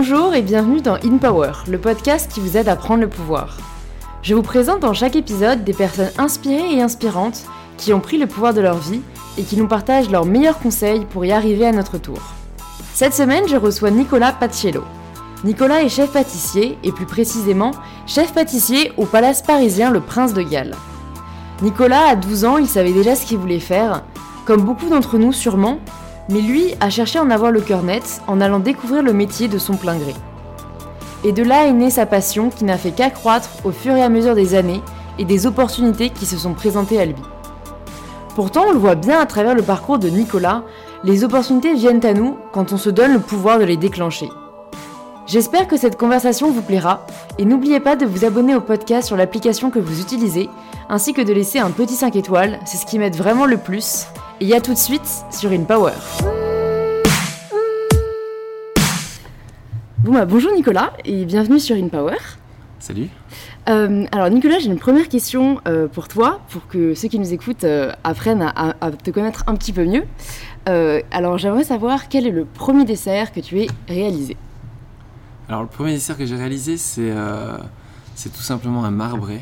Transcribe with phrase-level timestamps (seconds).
[0.00, 3.56] Bonjour et bienvenue dans In Power, le podcast qui vous aide à prendre le pouvoir.
[4.22, 7.46] Je vous présente dans chaque épisode des personnes inspirées et inspirantes
[7.78, 9.00] qui ont pris le pouvoir de leur vie
[9.38, 12.20] et qui nous partagent leurs meilleurs conseils pour y arriver à notre tour.
[12.94, 14.84] Cette semaine, je reçois Nicolas Paciello.
[15.42, 17.72] Nicolas est chef pâtissier et plus précisément
[18.06, 20.76] chef pâtissier au palace parisien Le Prince de Galles.
[21.60, 24.04] Nicolas, à 12 ans, il savait déjà ce qu'il voulait faire,
[24.46, 25.80] comme beaucoup d'entre nous sûrement,
[26.28, 29.48] mais lui a cherché à en avoir le cœur net en allant découvrir le métier
[29.48, 30.14] de son plein gré.
[31.24, 34.08] Et de là est née sa passion qui n'a fait qu'accroître au fur et à
[34.08, 34.82] mesure des années
[35.18, 37.16] et des opportunités qui se sont présentées à lui.
[38.34, 40.62] Pourtant, on le voit bien à travers le parcours de Nicolas,
[41.02, 44.28] les opportunités viennent à nous quand on se donne le pouvoir de les déclencher.
[45.26, 47.04] J'espère que cette conversation vous plaira
[47.38, 50.48] et n'oubliez pas de vous abonner au podcast sur l'application que vous utilisez
[50.88, 54.06] ainsi que de laisser un petit 5 étoiles, c'est ce qui m'aide vraiment le plus
[54.40, 55.92] et à tout de suite sur InPower.
[59.98, 62.16] Bon bah, bonjour Nicolas et bienvenue sur InPower.
[62.78, 63.08] Salut.
[63.68, 67.32] Euh, alors Nicolas, j'ai une première question euh, pour toi, pour que ceux qui nous
[67.32, 70.04] écoutent euh, apprennent à, à, te connaître un petit peu mieux.
[71.10, 74.36] alors j'aimerais savoir quel est le premier dessert que tu aies réalisé.
[75.48, 77.12] Alors le premier dessert que j'ai réalisé, c'est
[78.14, 79.40] c'est tout simplement un marbré.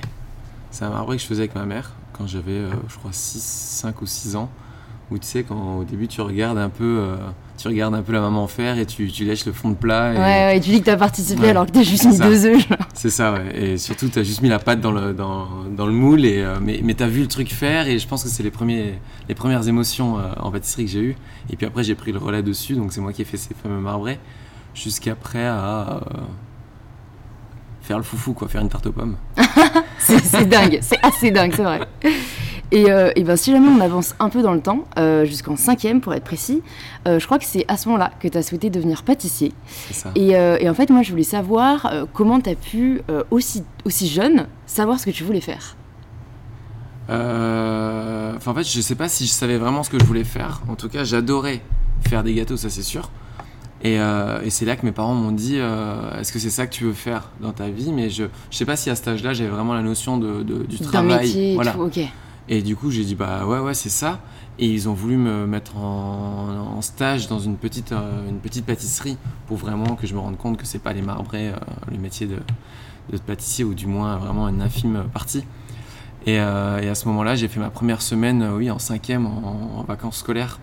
[0.70, 4.00] C'est un marbré que je faisais avec ma mère quand j'avais, je crois, 6, 5
[4.02, 4.50] ou 6 ans
[5.10, 7.16] où tu sais quand au début tu regardes un peu euh,
[7.56, 10.12] tu regardes un peu la maman faire et tu, tu lèches le fond de plat
[10.12, 12.18] et, ouais, ouais, tu dis que tu as participé alors que tu as juste mis
[12.18, 13.56] deux œufs c'est ça ouais.
[13.56, 16.42] Et surtout tu as juste mis la pâte dans le, dans, dans le moule et,
[16.42, 18.50] euh, mais, mais tu as vu le truc faire et je pense que c'est les,
[18.50, 21.16] premiers, les premières émotions euh, en pâtisserie que j'ai eues.
[21.50, 23.54] Et puis après j'ai pris le relais dessus donc c'est moi qui ai fait ces
[23.54, 24.18] fameux marbrés
[24.74, 26.00] jusqu'après à
[27.82, 29.16] faire le foufou quoi faire une tarte aux pommes.
[29.98, 31.80] C'est dingue c'est assez dingue c'est vrai
[32.72, 35.56] et, euh, et, ben, si jamais on avance un peu dans le temps, euh, jusqu'en
[35.56, 36.62] cinquième pour être précis,
[37.06, 39.52] euh, je crois que c'est à ce moment-là que tu as souhaité devenir pâtissier.
[39.92, 40.10] Ça.
[40.16, 44.46] Et, et, en fait, moi, je voulais savoir comment tu as pu, aussi, aussi jeune,
[44.66, 45.76] savoir ce que tu voulais faire.
[47.08, 50.62] Enfin, en fait, je sais pas si je savais vraiment ce que je voulais faire.
[50.68, 51.60] En tout cas, j'adorais
[52.08, 53.10] faire des gâteaux, ça c'est sûr.
[53.84, 56.84] Et, et c'est là que mes parents m'ont dit Est-ce que c'est ça que tu
[56.84, 57.92] veux faire dans ta vie?
[57.92, 60.64] Mais je, je sais pas si à cet âge-là, j'avais vraiment la notion de, de
[60.64, 61.26] du travail.
[61.26, 61.72] Métier voilà.
[61.72, 62.00] Tout, ok.
[62.48, 64.20] Et du coup, j'ai dit, bah ouais, ouais, c'est ça.
[64.58, 69.16] Et ils ont voulu me mettre en, stage dans une petite, euh, une petite pâtisserie
[69.46, 71.56] pour vraiment que je me rende compte que c'est pas les marbrés, euh,
[71.90, 72.38] le métier de,
[73.26, 75.44] pâtissier, ou du moins vraiment une infime partie.
[76.26, 79.82] Et, euh, à ce moment-là, j'ai fait ma première semaine, oui, en cinquième, en, en,
[79.82, 80.58] vacances scolaires,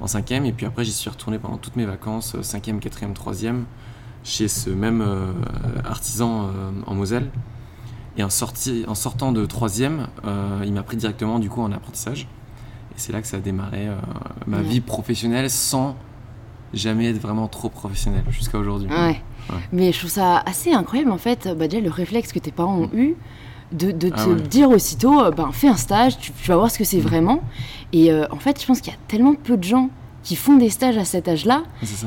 [0.00, 0.44] en cinquième.
[0.44, 3.64] Et puis après, j'y suis retourné pendant toutes mes vacances, cinquième, quatrième, troisième,
[4.22, 5.04] chez ce même
[5.84, 6.50] artisan
[6.86, 7.30] en Moselle.
[8.18, 11.70] Et en, sorti, en sortant de troisième, euh, il m'a pris directement du coup en
[11.72, 12.22] apprentissage.
[12.92, 13.94] Et c'est là que ça a démarré euh,
[14.46, 14.62] ma ouais.
[14.64, 15.94] vie professionnelle sans
[16.74, 18.88] jamais être vraiment trop professionnel jusqu'à aujourd'hui.
[18.90, 19.22] Ouais.
[19.50, 19.56] ouais.
[19.72, 22.76] Mais je trouve ça assez incroyable en fait, bah, déjà le réflexe que tes parents
[22.76, 23.14] ont eu
[23.72, 24.40] de, de te Ah ouais.
[24.42, 27.40] dire aussitôt, ben, fais un stage, tu, tu vas voir ce que c'est vraiment.
[27.92, 29.90] Et euh, en fait, je pense qu'il y a tellement peu de gens
[30.28, 31.62] qui font des stages à cet âge-là.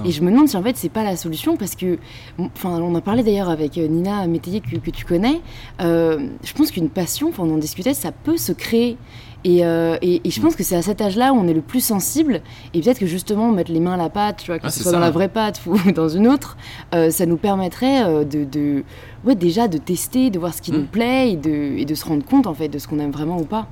[0.06, 1.98] Et je me demande si en fait c'est pas la solution parce que,
[2.38, 5.42] enfin, on en parlait d'ailleurs avec euh, Nina Métayer que, que, tu connais.
[5.82, 8.96] Euh, je pense qu'une passion, enfin, on en discutait, ça peut se créer.
[9.44, 11.64] Et, euh, et, et, je pense que c'est à cet âge-là où on est le
[11.64, 12.44] plus sensible.
[12.76, 14.84] Et peut-être que justement, mettre les mains à la pâte, tu vois, que ah, ce
[14.84, 16.58] soit ça, dans la vraie pâte ou dans une autre,
[16.94, 18.84] euh, ça nous permettrait de, de,
[19.26, 20.76] ouais, déjà de tester, de voir ce qui mmh.
[20.76, 23.10] nous plaît et de, et de se rendre compte en fait de ce qu'on aime
[23.10, 23.68] vraiment ou pas.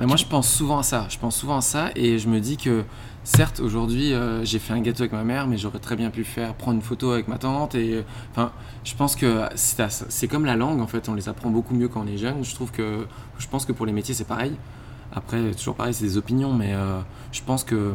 [0.00, 1.04] Mais moi, je pense souvent à ça.
[1.10, 2.84] Je pense souvent à ça et je me dis que
[3.24, 6.24] certes, aujourd'hui, euh, j'ai fait un gâteau avec ma mère, mais j'aurais très bien pu
[6.24, 7.74] faire prendre une photo avec ma tante.
[7.74, 8.52] Et enfin,
[8.84, 10.80] je pense que c'est comme la langue.
[10.80, 12.44] En fait, on les apprend beaucoup mieux quand on est jeune.
[12.44, 13.06] Je trouve que,
[13.38, 14.52] je pense que pour les métiers, c'est pareil.
[15.12, 17.00] Après, toujours pareil, c'est des opinions, mais euh,
[17.32, 17.94] je pense que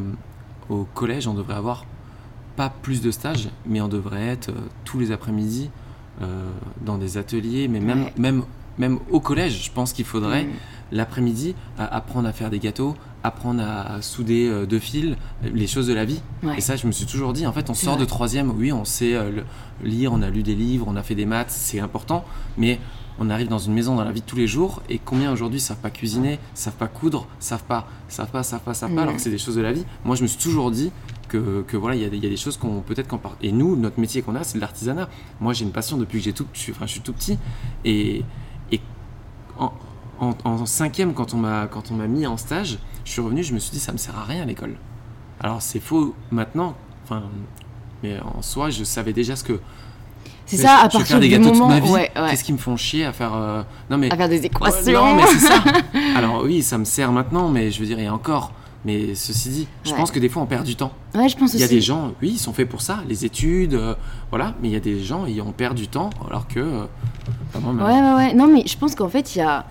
[0.70, 1.86] au collège, on devrait avoir
[2.56, 5.70] pas plus de stages, mais on devrait être euh, tous les après-midi
[6.22, 6.50] euh,
[6.82, 8.14] dans des ateliers, mais même, ouais.
[8.18, 8.44] même,
[8.78, 10.46] même au collège, je pense qu'il faudrait.
[10.46, 10.54] Mmh
[10.92, 15.94] l'après-midi, apprendre à faire des gâteaux, apprendre à souder euh, deux fils, les choses de
[15.94, 16.22] la vie.
[16.44, 16.58] Ouais.
[16.58, 18.02] Et ça, je me suis toujours dit, en fait, on sort vrai.
[18.02, 19.42] de troisième, oui, on sait euh,
[19.84, 22.26] lire, on a lu des livres, on a fait des maths, c'est important,
[22.58, 22.80] mais
[23.18, 25.60] on arrive dans une maison dans la vie de tous les jours, et combien aujourd'hui
[25.60, 29.16] savent pas cuisiner, savent pas coudre, savent pas, savent pas, savent pas, savent pas, alors
[29.16, 29.86] que c'est des choses de la vie.
[30.04, 30.92] Moi, je me suis toujours dit
[31.30, 33.38] que, que voilà, il y, y, a des choses qu'on peut-être qu'on part.
[33.42, 35.10] Et nous, notre métier qu'on a, c'est de l'artisanat.
[35.40, 37.38] Moi, j'ai une passion depuis que j'ai tout, je enfin, je suis tout petit,
[37.86, 38.24] et,
[38.72, 38.82] et
[39.58, 39.72] en,
[40.20, 43.44] en, en, cinquième, quand on m'a quand on m'a mis en stage, je suis revenu,
[43.44, 44.76] je me suis dit ça me sert à rien à l'école.
[45.40, 47.24] Alors c'est faux maintenant, enfin,
[48.04, 49.60] mais en soi, je savais déjà ce que.
[50.46, 51.90] C'est ça, à partir des du moment, ma vie.
[51.90, 52.30] Ouais, ouais.
[52.30, 53.64] Qu'est-ce qui me font chier à faire euh...
[53.90, 54.86] non mais à faire des équations.
[54.86, 55.64] Ouais, non mais c'est ça.
[56.16, 58.52] Alors oui, ça me sert maintenant, mais je veux dire, a encore
[58.86, 60.94] Mais ceci dit, je pense que des fois on perd du temps.
[61.16, 61.74] Ouais, je pense Il y a aussi.
[61.74, 63.96] des gens, oui, ils sont faits pour ça, les études, euh,
[64.30, 66.60] voilà, mais il y a des gens, ils ont perdu du temps, alors que.
[66.60, 66.86] euh,
[67.56, 68.34] Ouais, ouais, ouais.
[68.36, 69.66] Non, mais je pense qu'en fait, il y a,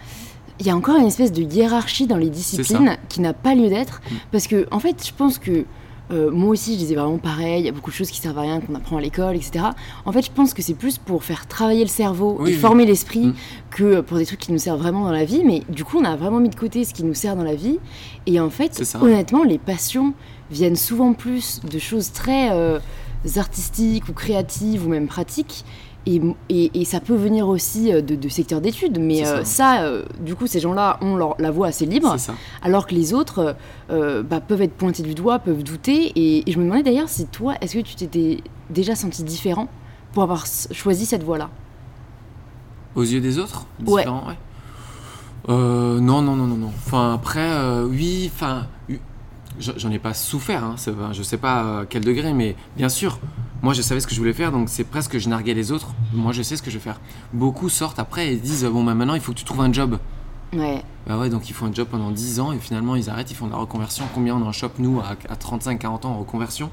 [0.60, 3.68] il y a encore une espèce de hiérarchie dans les disciplines qui n'a pas lieu
[3.68, 4.00] d'être.
[4.10, 4.14] Mm.
[4.32, 5.64] Parce que, en fait, je pense que
[6.12, 7.60] euh, moi aussi, je disais vraiment pareil.
[7.62, 9.64] Il y a beaucoup de choses qui servent à rien, qu'on apprend à l'école, etc.
[10.04, 12.58] En fait, je pense que c'est plus pour faire travailler le cerveau Oui, et oui.
[12.60, 13.34] former l'esprit Mm.
[13.70, 15.42] que pour des trucs qui nous servent vraiment dans la vie.
[15.44, 17.54] Mais du coup, on a vraiment mis de côté ce qui nous sert dans la
[17.54, 17.78] vie.
[18.26, 20.12] Et en fait, honnêtement, les passions
[20.50, 22.78] viennent souvent plus de choses très euh,
[23.36, 25.64] artistiques ou créatives ou même pratiques.
[26.06, 26.20] Et,
[26.50, 29.82] et- et ça peut venir aussi euh, de, de secteurs d'études, mais euh, ça.
[29.84, 32.10] euh, du coup, ces gens-là ont leur- la voix assez libre,
[32.62, 33.56] alors que les autres
[33.90, 36.12] euh, bah, peuvent être pointés du doigt, peuvent douter.
[36.14, 39.68] Et, et je me demandais d'ailleurs si toi, est-ce que tu t'étais déjà senti différent
[40.12, 41.48] pour avoir choisi cette voie-là?
[42.94, 43.66] Aux yeux des autres?
[43.90, 44.04] Ouais.
[45.48, 46.68] Non, non, non, non, non.
[46.86, 48.66] Enfin, après, oui, enfin,
[49.58, 50.76] j'en ai pas souffert, hein,
[51.12, 53.18] je sais pas à quel degré, mais bien sûr,
[53.64, 55.72] moi je savais ce que je voulais faire, donc c'est presque que je narguais les
[55.72, 55.88] autres.
[56.12, 57.00] Moi je sais ce que je vais faire.
[57.32, 59.98] Beaucoup sortent après et disent, bon, bah maintenant il faut que tu trouves un job.
[60.52, 63.30] Ouais, Bah ouais, donc ils font un job pendant 10 ans et finalement ils arrêtent,
[63.30, 64.04] ils font de la reconversion.
[64.14, 66.70] Combien on en chope, nous, à, 35-40 ans en reconversion?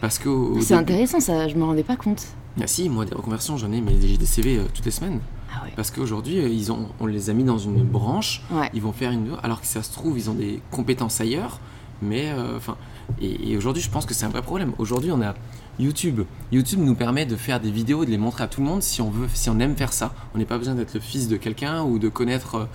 [0.00, 0.30] Parce que.
[0.60, 2.24] c'est début- intéressant ça, je me rendais pas compte.
[2.60, 5.18] Ah si, moi des reconversions, j'en ai, mais j'ai des CV euh, toutes les semaines.
[5.52, 5.72] Ah ouais.
[5.74, 8.70] Parce qu'aujourd'hui, euh, ils ont, on les a mis dans une branche, Ouais.
[8.74, 9.30] ils vont faire une.
[9.42, 11.58] Alors que ça se trouve, ils ont des compétences ailleurs,
[12.02, 12.30] mais.
[12.30, 12.76] euh, Enfin.
[13.20, 14.72] et et aujourd'hui, je pense que c'est un vrai problème.
[14.78, 15.34] Aujourd'hui, on a
[15.78, 16.22] YouTube.
[16.52, 19.00] YouTube nous permet de faire des vidéos, de les montrer à tout le monde si
[19.00, 20.12] on veut, si on aime faire ça.
[20.34, 22.66] On n'est pas besoin d'être le fils de quelqu'un ou de connaître euh,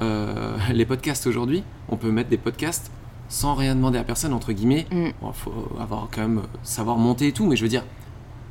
[0.00, 1.62] euh, les podcasts aujourd'hui.
[1.88, 2.90] On peut mettre des podcasts
[3.28, 4.86] sans rien demander à personne, entre guillemets.
[4.90, 5.08] Mm.
[5.20, 7.84] Bon, faut avoir quand même euh, savoir monter et tout, mais je veux dire,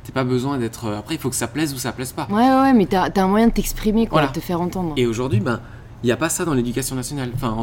[0.04, 0.90] t'as pas besoin d'être.
[0.92, 2.28] Après, il faut que ça plaise ou ça plaise pas.
[2.30, 4.28] Ouais, ouais, mais t'as as un moyen de t'exprimer, quoi, Voilà.
[4.28, 4.94] de te faire entendre.
[4.96, 5.60] Et aujourd'hui, ben,
[6.02, 7.30] il n'y a pas ça dans l'éducation nationale.
[7.34, 7.56] Enfin,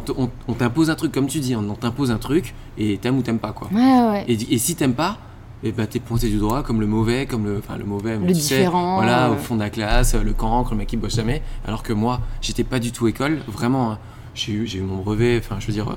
[0.47, 3.39] on t'impose un truc, comme tu dis, on, t'impose un truc, et t'aimes ou t'aimes
[3.39, 3.67] pas, quoi.
[3.71, 4.25] Ouais, ouais.
[4.27, 5.17] Et, et si t'aimes pas,
[5.63, 8.27] et ben, t'es pointé du doigt comme le mauvais, comme le, enfin, le mauvais, mais
[8.27, 9.33] Le tu sais, différent, voilà, euh.
[9.33, 11.41] au fond de la classe, le cancre, le mec qui bosse jamais.
[11.65, 13.91] Alors que moi, j'étais pas du tout école, vraiment.
[13.93, 13.99] hein.
[14.35, 15.95] J'ai eu, j'ai eu mon brevet, enfin, je veux dire, euh,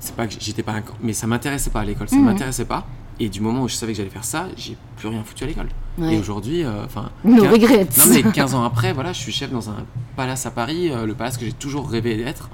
[0.00, 2.24] c'est pas que j'étais pas un mais ça m'intéressait pas à l'école, ça Mhm.
[2.24, 2.86] m'intéressait pas.
[3.20, 5.48] Et du moment où je savais que j'allais faire ça, j'ai plus rien foutu à
[5.48, 5.68] l'école.
[5.98, 6.14] Ouais.
[6.14, 7.10] Et aujourd'hui, euh, enfin.
[7.24, 7.86] No quin- regrets.
[7.98, 9.84] non mais 15 ans après, voilà, je suis chef dans un
[10.16, 12.48] palace à Paris, euh, le palace que j'ai toujours rêvé d'être.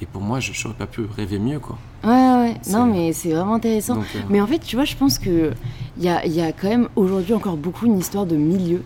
[0.00, 1.78] Et pour moi, je n'aurais pas pu rêver mieux, quoi.
[2.04, 2.54] Ouais, ouais.
[2.70, 3.96] Non, mais c'est vraiment intéressant.
[3.96, 5.52] Donc, euh, Mais en fait, tu vois, je pense que
[5.96, 8.82] il y a, y a quand même aujourd'hui encore beaucoup une histoire de milieu.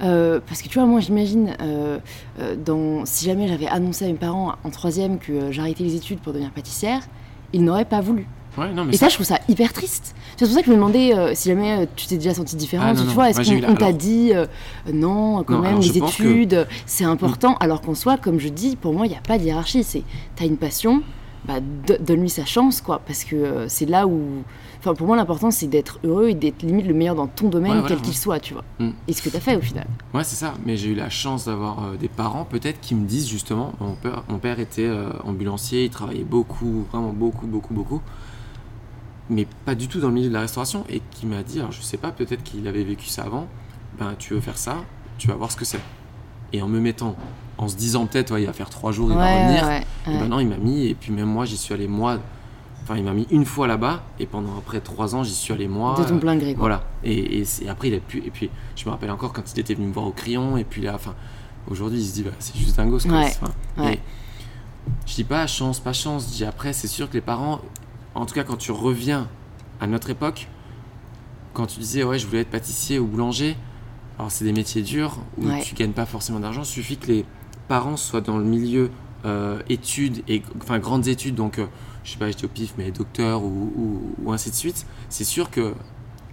[0.00, 1.98] Euh, parce que tu vois, moi j'imagine, euh,
[2.64, 6.32] dans, si jamais j'avais annoncé à mes parents en troisième que j'arrêtais les études pour
[6.32, 7.02] devenir pâtissière,
[7.52, 8.26] ils n'auraient pas voulu.
[8.58, 10.14] Ouais, non, mais Et ça, je trouve ça hyper triste.
[10.36, 12.56] C'est pour ça que je me demandais euh, si jamais euh, tu t'es déjà sentie
[12.56, 12.86] différente.
[12.90, 13.12] Ah, non, tu non.
[13.14, 14.46] vois, est-ce qu'on la- t'a dit euh,
[14.92, 18.92] non, quand même, les que- études, c'est important, alors qu'en soi, comme je dis, pour
[18.94, 19.84] moi, il n'y a pas de hiérarchie.
[19.84, 20.02] C'est
[20.36, 21.02] t'as une passion,
[21.44, 24.20] bah, do- donne-lui sa chance, quoi, parce que c'est là où.
[24.80, 27.70] Enfin, pour moi, l'important, c'est d'être heureux et d'être limite le meilleur dans ton domaine,
[27.70, 28.02] Ouais, voilà, quel ouais.
[28.02, 28.64] qu'il soit, tu vois.
[28.80, 28.88] Mm.
[29.06, 29.86] Et ce que t'as fait au final.
[30.12, 30.54] Ouais, c'est ça.
[30.66, 33.74] Mais j'ai eu la chance d'avoir euh, des parents, peut-être, qui me disent justement.
[33.78, 38.00] Mon père, mon père était euh, ambulancier, il travaillait beaucoup, vraiment beaucoup, beaucoup, beaucoup.
[39.30, 40.84] Mais pas du tout dans le milieu de la restauration.
[40.88, 43.46] Et qui m'a dit, alors je sais pas, peut-être qu'il avait vécu ça avant.
[43.98, 44.76] Ben, tu veux faire ça,
[45.18, 45.80] tu vas voir ce que c'est.
[46.52, 47.16] Et en me mettant,
[47.58, 49.64] en se disant peut-être, ouais, il va faire trois jours, il va revenir.
[49.66, 52.18] ouais, Et ben non, il m'a mis, et puis même moi, j'y suis allé moi.
[52.82, 55.68] Enfin, il m'a mis une fois là-bas, et pendant après trois ans, j'y suis allé
[55.68, 55.94] moi.
[55.98, 56.60] de ton plein gré, quoi.
[56.62, 56.82] voilà.
[57.04, 58.18] Et, et après, il a pu.
[58.26, 60.64] Et puis, je me rappelle encore quand il était venu me voir au crayon, et
[60.64, 61.14] puis là, enfin,
[61.70, 63.20] aujourd'hui, il se dit, bah, c'est juste un gosse, quoi.
[65.06, 66.26] Je dis pas chance, pas chance.
[66.30, 67.60] Je dis après, c'est sûr que les parents,
[68.14, 69.28] en tout cas, quand tu reviens
[69.80, 70.48] à notre époque,
[71.54, 73.56] quand tu disais, ouais, je voulais être pâtissier ou boulanger,
[74.18, 75.62] alors c'est des métiers durs où Ouais.
[75.62, 76.62] tu gagnes pas forcément d'argent.
[76.62, 77.24] Il suffit que les
[77.68, 78.90] parents soient dans le milieu
[79.24, 81.66] euh, études et enfin grandes études, donc euh,
[82.04, 84.86] je sais pas, j'étais au pif, mais docteur ou, ou, ou ainsi de suite.
[85.08, 85.74] C'est sûr que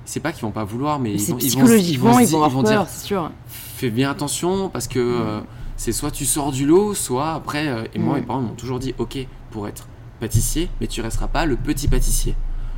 [0.06, 2.64] c'est pas qu'ils vont pas vouloir, mais ils vont, ils vont, ils di- vont avoir
[2.64, 3.30] peur, c'est sûr.
[3.48, 5.40] fais bien attention parce que euh,
[5.78, 7.90] c'est soit tu sors du lot, soit après.
[7.94, 8.20] et moi, Mm.
[8.22, 9.20] mes parents m'ont toujours dit ok,
[9.52, 9.88] pour être
[10.20, 12.36] pâtissier, mais tu resteras pas le petit pâtissier.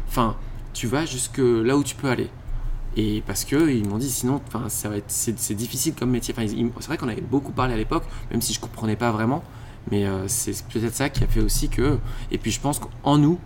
[0.07, 0.35] Enfin,
[0.73, 2.29] tu vas jusque là où tu peux aller.
[2.97, 6.09] Et parce que ils m'ont dit sinon, enfin, ça va être c'est, c'est difficile comme
[6.11, 6.33] métier.
[6.37, 9.43] Enfin, c'est vrai qu'on avait beaucoup parlé à l'époque, même si je comprenais pas vraiment.
[9.89, 11.97] Mais euh, c'est peut-être ça qui a fait aussi que.
[12.31, 13.39] Et puis je pense qu'en nous,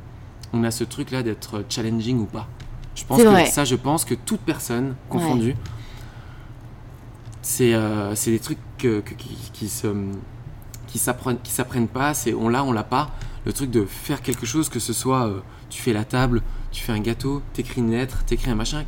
[0.51, 2.47] on a ce truc là d'être challenging ou pas.
[2.95, 3.45] Je pense que vrai.
[3.45, 5.55] ça, je pense que toute personne confondue,
[7.41, 9.87] c'est euh, c'est des trucs que- que- qui, qui se
[10.87, 13.11] qui s'apprennent qui s'apprennent pas c'est on l'a on l'a pas
[13.45, 16.83] le truc de faire quelque chose que ce soit euh, tu fais la table tu
[16.83, 18.83] fais un gâteau t'écris une lettre t'écris un machin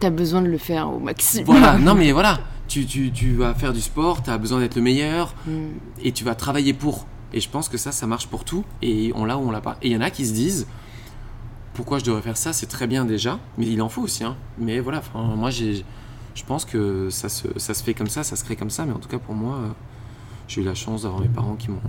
[0.00, 1.46] T'as besoin de le faire au maximum.
[1.46, 4.82] voilà non mais voilà tu, tu, tu vas faire du sport t'as besoin d'être le
[4.82, 5.66] meilleur Mm.
[6.02, 9.12] et tu vas travailler pour et je pense que ça ça marche pour tout et
[9.14, 10.66] on l'a ou on l'a pas et il y en a qui se disent
[11.74, 12.52] pourquoi je devrais faire ça?
[12.52, 14.22] C'est très bien déjà, mais il en faut aussi.
[14.22, 14.36] Hein.
[14.58, 15.84] Mais voilà, moi j'ai,
[16.36, 18.84] je pense que ça se, ça se fait comme ça, ça se crée comme ça.
[18.86, 19.68] Mais en tout cas pour moi, euh,
[20.46, 21.80] j'ai eu la chance d'avoir mes parents qui m'ont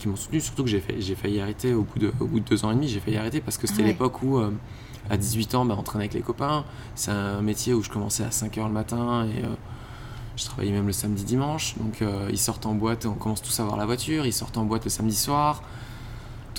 [0.00, 0.40] qui m'ont soutenu.
[0.40, 2.88] Surtout que j'ai, failli arrêter au bout, de, au bout de deux ans et demi.
[2.88, 4.50] J'ai failli arrêter parce que c'était l'époque où, euh,
[5.08, 6.64] à 18 ans, bah, on traînait avec les copains.
[6.94, 9.48] C'est un métier où je commençais à 5 h le matin et euh,
[10.36, 11.76] je travaillais même le samedi dimanche.
[11.78, 14.26] Donc ils sortent en boîte, on commence tous à avoir la voiture.
[14.26, 15.62] Ils sortent en boîte le samedi soir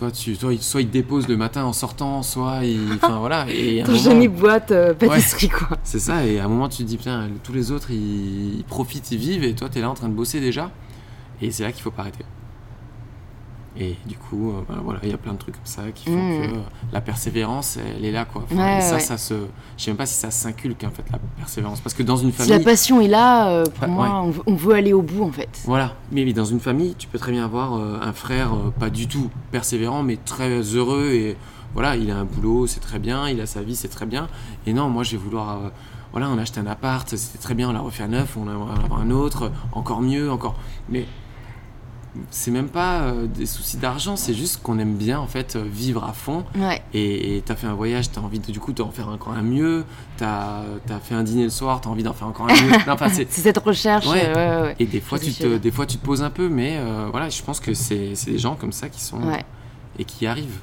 [0.01, 2.93] toi, tu, toi, soit il te dépose le matin en sortant, soit il.
[2.95, 3.45] Enfin voilà.
[3.49, 4.25] Et Ton moment...
[4.33, 5.77] boîte euh, pâtisserie, quoi.
[5.83, 9.11] C'est ça, et à un moment, tu te dis, putain, tous les autres, ils, profitent,
[9.11, 10.71] ils vivent, et toi, tu es là en train de bosser déjà.
[11.39, 12.25] Et c'est là qu'il faut pas arrêter.
[13.77, 16.05] Et du coup, euh, bah, voilà, il y a plein de trucs comme ça qui
[16.09, 16.47] font mmh.
[16.47, 16.55] que
[16.91, 18.45] la persévérance, elle est là, quoi.
[18.49, 19.33] ça, ça se,
[19.77, 22.33] je sais même pas si ça s'inculque en fait la persévérance, parce que dans une
[22.33, 25.31] famille, si la passion est là, euh, pour moi, on veut, aller au bout, en
[25.31, 25.61] fait.
[25.65, 29.07] Voilà, mais, dans une famille, tu peux très bien avoir euh, un frère pas du
[29.07, 31.37] tout persévérant, mais très heureux et
[31.73, 34.27] voilà, il a un boulot, c'est très bien, il a sa vie, c'est très bien.
[34.67, 35.71] Et non, moi, je vais vouloir
[36.11, 38.43] voilà, on a acheté un appart, c'était très bien, on l'a refait à neuf, on
[38.43, 40.55] en avoir un autre, encore mieux, encore.
[40.89, 41.05] Mais
[42.29, 45.63] c'est même pas euh, des soucis d'argent, c'est juste qu'on aime bien en fait euh,
[45.65, 46.43] vivre à fond.
[46.93, 49.85] Et t'as fait un voyage, t'as envie de, du coup d'en faire encore un mieux.
[50.17, 52.73] T'as as fait un dîner le soir, t'as envie d'en faire encore un mieux.
[53.13, 54.07] c'est cette recherche.
[54.13, 56.79] Euh, et des fois, tu te, des fois tu te poses un peu, mais
[57.11, 59.19] voilà, je pense que c'est des gens comme ça qui sont
[59.99, 60.57] et qui arrive,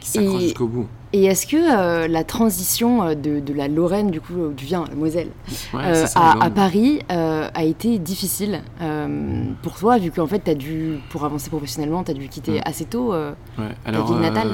[0.00, 0.86] qui s'accroche jusqu'au bout.
[1.12, 4.84] Et est-ce que euh, la transition euh, de, de, la Lorraine, du coup, du vin,
[4.88, 5.30] la Moselle,
[5.74, 8.62] euh, à, Paris a été difficile
[9.62, 12.84] pour toi, vu qu'en fait, as dû, pour avancer professionnellement, tu as dû quitter assez
[12.84, 13.34] tôt ouais.
[13.84, 14.50] Alors, ta ville natale?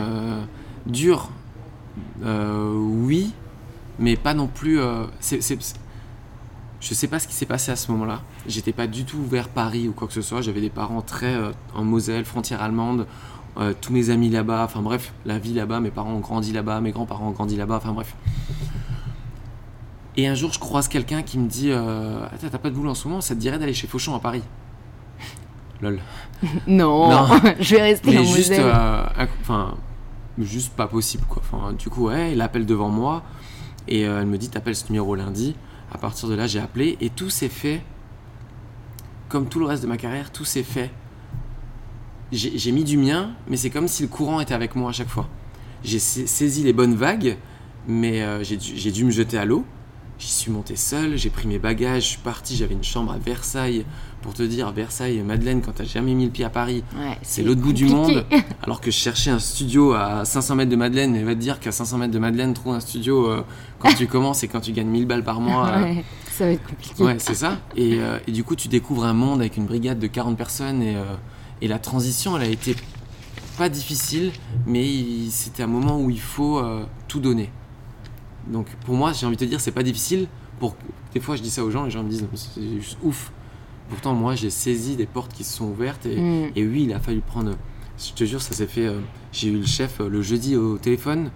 [0.87, 1.31] Dur,
[2.23, 3.33] oui,
[3.99, 4.81] mais pas non plus.
[5.21, 5.41] c'est
[6.79, 8.21] je sais pas ce qui s'est passé à ce moment-là.
[8.47, 10.43] J'étais pas du tout vers Paris ou quoi que ce soit.
[10.43, 11.35] J'avais des parents très
[11.75, 13.07] en Moselle, frontière allemande.
[13.59, 16.81] Euh, tous mes amis là-bas, enfin bref, la vie là-bas, mes parents ont grandi là-bas,
[16.83, 18.15] mes grands-parents ont grandi là-bas, enfin bref.
[20.19, 22.91] Et un jour, je croise quelqu'un qui me dit euh, Attends, t'as pas de boulot
[22.91, 24.43] en ce moment, ça te dirait d'aller chez Fauchon à Paris?
[25.81, 26.01] Lol.
[26.67, 27.27] non,
[27.61, 29.05] je vais rester mais en juste, euh,
[29.41, 29.75] enfin,
[30.39, 31.43] juste pas possible quoi.
[31.51, 33.23] Enfin, du coup, ouais, il appelle devant moi
[33.89, 35.57] et elle me dit T'appelles ce numéro lundi.
[35.95, 37.83] À partir de là, j'ai appelé et tout s'est fait
[39.31, 40.91] comme tout le reste de ma carrière, tout s'est fait
[42.37, 45.09] j'ai mis du mien, mais c'est comme si le courant était avec moi à chaque
[45.09, 45.29] fois.
[45.85, 47.37] J'ai saisi les bonnes vagues,
[47.87, 49.65] mais euh, j'ai dû me jeter à l'eau.
[50.19, 53.19] J'y suis monté seul, j'ai pris mes bagages, je suis parti, j'avais une chambre à
[53.19, 53.85] Versailles.
[54.23, 56.83] Pour te dire, Versailles, Madeleine, quand t'as jamais mis le pied à Paris,
[57.23, 58.25] c'est l'autre bout du monde.
[58.63, 61.61] Alors que je cherchais un studio à 500 mètres de Madeleine, et va te dire
[61.61, 63.45] qu'à 500 mètres de Madeleine, trouver un studio euh,
[63.79, 65.69] quand tu commences et quand tu gagnes 1000 balles par mois.
[65.69, 65.95] Euh,
[66.33, 67.05] ça va être compliqué.
[67.05, 67.59] Ouais, c'est ça.
[67.77, 70.97] Et, et, du coup, tu découvres un monde avec une brigade de 40 personnes et
[71.61, 72.77] et la transition, elle a été
[73.57, 74.33] pas difficile,
[74.67, 74.87] mais
[75.31, 77.51] c'était un moment où il faut euh, tout donner.
[78.49, 80.29] Donc pour moi, j'ai envie de te dire, c'est pas difficile.
[80.59, 80.77] Pour
[81.15, 83.33] des fois, je dis ça aux gens, les gens me disent, c'est juste ouf.
[83.89, 86.51] Pourtant, moi, j'ai saisi des portes qui se sont ouvertes et, mm.
[86.57, 87.53] oui, il a fallu prendre.
[87.99, 88.87] Je te jure, ça s'est fait.
[88.87, 89.01] Euh,
[89.33, 91.31] j'ai eu le chef euh, le jeudi au téléphone.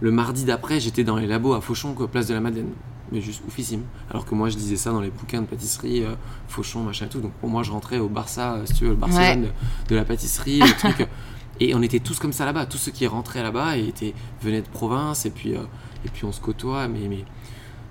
[0.00, 2.70] Le mardi d'après, j'étais dans les labos à Fauchon, place de la Madeleine
[3.12, 3.82] mais juste oufissime.
[4.10, 6.14] Alors que moi, je disais ça dans les bouquins de pâtisserie, euh,
[6.48, 7.20] Fauchon, machin et tout.
[7.20, 9.48] Donc pour moi, je rentrais au Barça, euh, si tu veux, le Barcelone
[9.88, 11.06] de, la pâtisserie, le truc.
[11.60, 12.66] Et on était tous comme ça là-bas.
[12.66, 15.62] Tous ceux qui rentraient là-bas étaient, venaient de province, et puis, euh,
[16.04, 16.86] et puis on se côtoie.
[16.86, 17.24] Mais, mais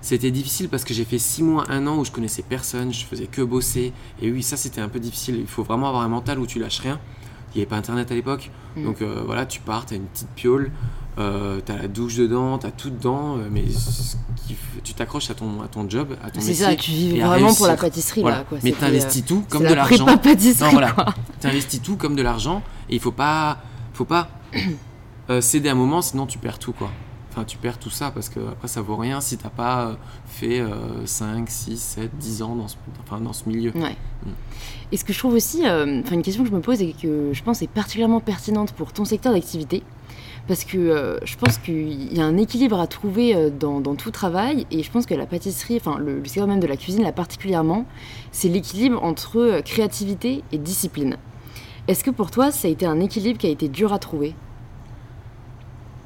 [0.00, 3.04] c'était difficile parce que j'ai fait six mois, un an où je connaissais personne, je
[3.04, 3.92] faisais que bosser.
[4.22, 5.36] Et oui, ça, c'était un peu difficile.
[5.38, 6.98] Il faut vraiment avoir un mental où tu lâches rien.
[7.54, 8.50] Il n'y avait pas internet à l'époque.
[8.76, 8.84] Mm.
[8.84, 10.70] Donc voilà, tu pars, tu as une petite piole.
[11.18, 13.64] Euh, t'as la douche dedans, t'as tout dedans, euh, mais
[14.84, 16.54] tu t'accroches à ton, à ton job, à ton métier.
[16.54, 18.44] C'est ça, tu vis vraiment pour la pâtisserie là.
[18.48, 18.58] Quoi.
[18.62, 20.06] Mais t'investis tout comme de l'argent.
[20.18, 20.70] pâtisserie.
[20.70, 20.94] Voilà.
[21.40, 23.58] T'investis tout comme de l'argent et il faut pas,
[23.94, 24.28] faut pas
[25.30, 26.90] euh, céder un moment, sinon tu perds tout quoi.
[27.30, 30.62] Enfin, tu perds tout ça parce que après ça vaut rien si t'as pas fait
[31.04, 33.70] 5, 6, 7, 10 ans dans ce, enfin, dans ce milieu.
[33.74, 33.96] Ouais.
[34.24, 34.30] Mm.
[34.92, 37.30] Et ce que je trouve aussi, enfin une question que je me pose et que
[37.32, 39.82] je pense est particulièrement pertinente pour ton secteur d'activité,
[40.48, 44.10] parce que euh, je pense qu'il y a un équilibre à trouver euh, dans, tout
[44.10, 47.12] travail et je pense que la pâtisserie, enfin le, le même de la cuisine là
[47.12, 47.84] particulièrement,
[48.32, 51.18] c'est l'équilibre entre euh, créativité et discipline.
[51.86, 54.34] Est-ce que pour toi ça a été un équilibre qui a été dur à trouver?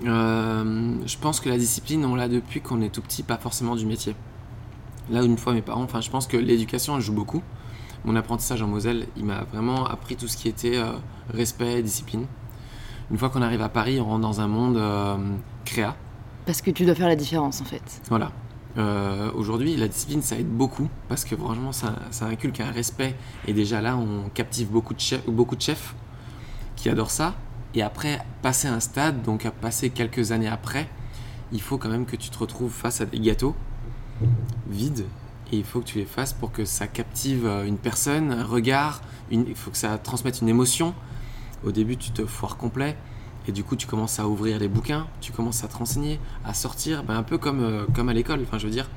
[0.04, 3.86] Je pense que la discipline on l'a depuis qu'on est tout petit, pas forcément du
[3.86, 4.14] métier.
[5.10, 7.42] Là une fois mes parents, enfin je pense que l'éducation elle joue beaucoup.
[8.04, 10.80] Mon apprentissage en Moselle, il m'a vraiment appris tout ce qui était
[11.32, 12.26] respect, discipline
[13.12, 15.16] une fois qu'on arrive à Paris, on rentre dans un monde euh,
[15.64, 15.94] créa.
[16.46, 18.00] Parce que tu dois faire la différence en fait.
[18.08, 18.32] Voilà.
[18.78, 23.14] Euh, aujourd'hui, la discipline, ça aide beaucoup parce que franchement, ça, ça, inculque un respect.
[23.46, 25.94] Et déjà là, on captive beaucoup de, chefs, beaucoup de chefs
[26.74, 27.34] qui adorent ça.
[27.74, 30.88] Et après, passer un stade, donc à passer quelques années après,
[31.52, 33.54] il faut quand même que tu te retrouves face à des gâteaux
[34.70, 35.04] vides.
[35.52, 38.44] Et il faut que tu les fasses pour que ça captive euh, une personne, un
[38.44, 39.02] regard.
[39.30, 40.94] Une, il faut que ça transmette une émotion.
[41.64, 42.96] Au début, tu te foires complet.
[43.48, 46.54] Et du coup, tu commences à ouvrir les bouquins, tu commences à te renseigner, à
[46.54, 48.40] sortir, ben, un peu comme, euh, comme à l'école.
[48.46, 48.88] Enfin, je veux dire,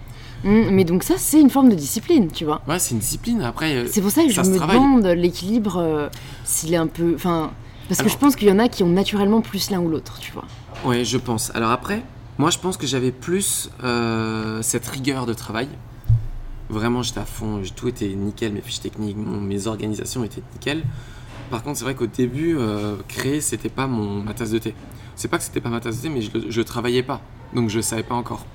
[0.43, 2.61] Mm, mais donc ça, c'est une forme de discipline, tu vois.
[2.67, 3.41] ouais, c'est une discipline.
[3.41, 4.75] Après, euh, C'est pour ça que ça je me travaille.
[4.75, 6.09] demande l'équilibre, euh,
[6.43, 7.13] s'il est un peu...
[7.15, 7.51] Enfin,
[7.87, 10.17] parce que je pense qu'il y en a qui ont naturellement plus l'un ou l'autre,
[10.19, 10.45] tu vois.
[10.85, 11.51] Ouais, je pense.
[11.55, 12.03] Alors après,
[12.37, 15.67] moi je pense que j'avais plus euh, cette rigueur de travail.
[16.69, 20.83] Vraiment, j'étais à fond, tout était nickel, mes fiches techniques, mon- mes organisations étaient nickel.
[21.51, 24.73] Par contre, c'est vrai qu'au début, euh, créer, c'était pas mon, ma tasse de thé.
[25.15, 27.21] C'est pas que c'était pas ma tasse de thé, mais je, je travaillais pas,
[27.53, 28.45] donc je savais pas encore.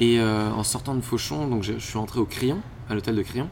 [0.00, 2.60] Et euh, en sortant de Fauchon, donc je, je suis entré au Crillon,
[2.90, 3.48] à l'hôtel de Crillon.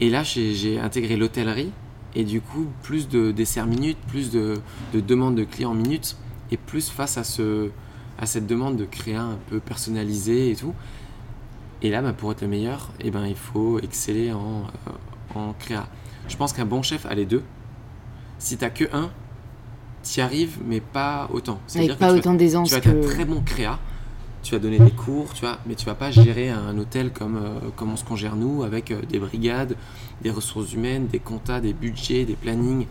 [0.00, 1.70] Et là, j'ai intégré l'hôtellerie.
[2.14, 4.60] Et du coup, plus de desserts minutes, plus de,
[4.92, 6.16] de demandes de clients minutes,
[6.50, 7.70] et plus face à, ce,
[8.18, 10.74] à cette demande de créer un peu personnalisé et tout.
[11.82, 15.52] Et là, bah, pour être le meilleur, eh ben, il faut exceller en, euh, en
[15.54, 15.88] créa.
[16.28, 17.42] Je pense qu'un bon chef a les deux.
[18.38, 19.10] Si t'as que un,
[20.02, 21.60] t'y arrives, mais pas autant.
[21.74, 22.90] Avec pas autant d'aisance tu vas que...
[22.90, 23.78] un très bon créa,
[24.44, 27.36] tu vas donner des cours, tu vois, mais tu vas pas gérer un hôtel comme,
[27.36, 29.74] euh, comme on se qu'on gère nous, avec euh, des brigades,
[30.22, 32.86] des ressources humaines, des comptas, des budgets, des plannings.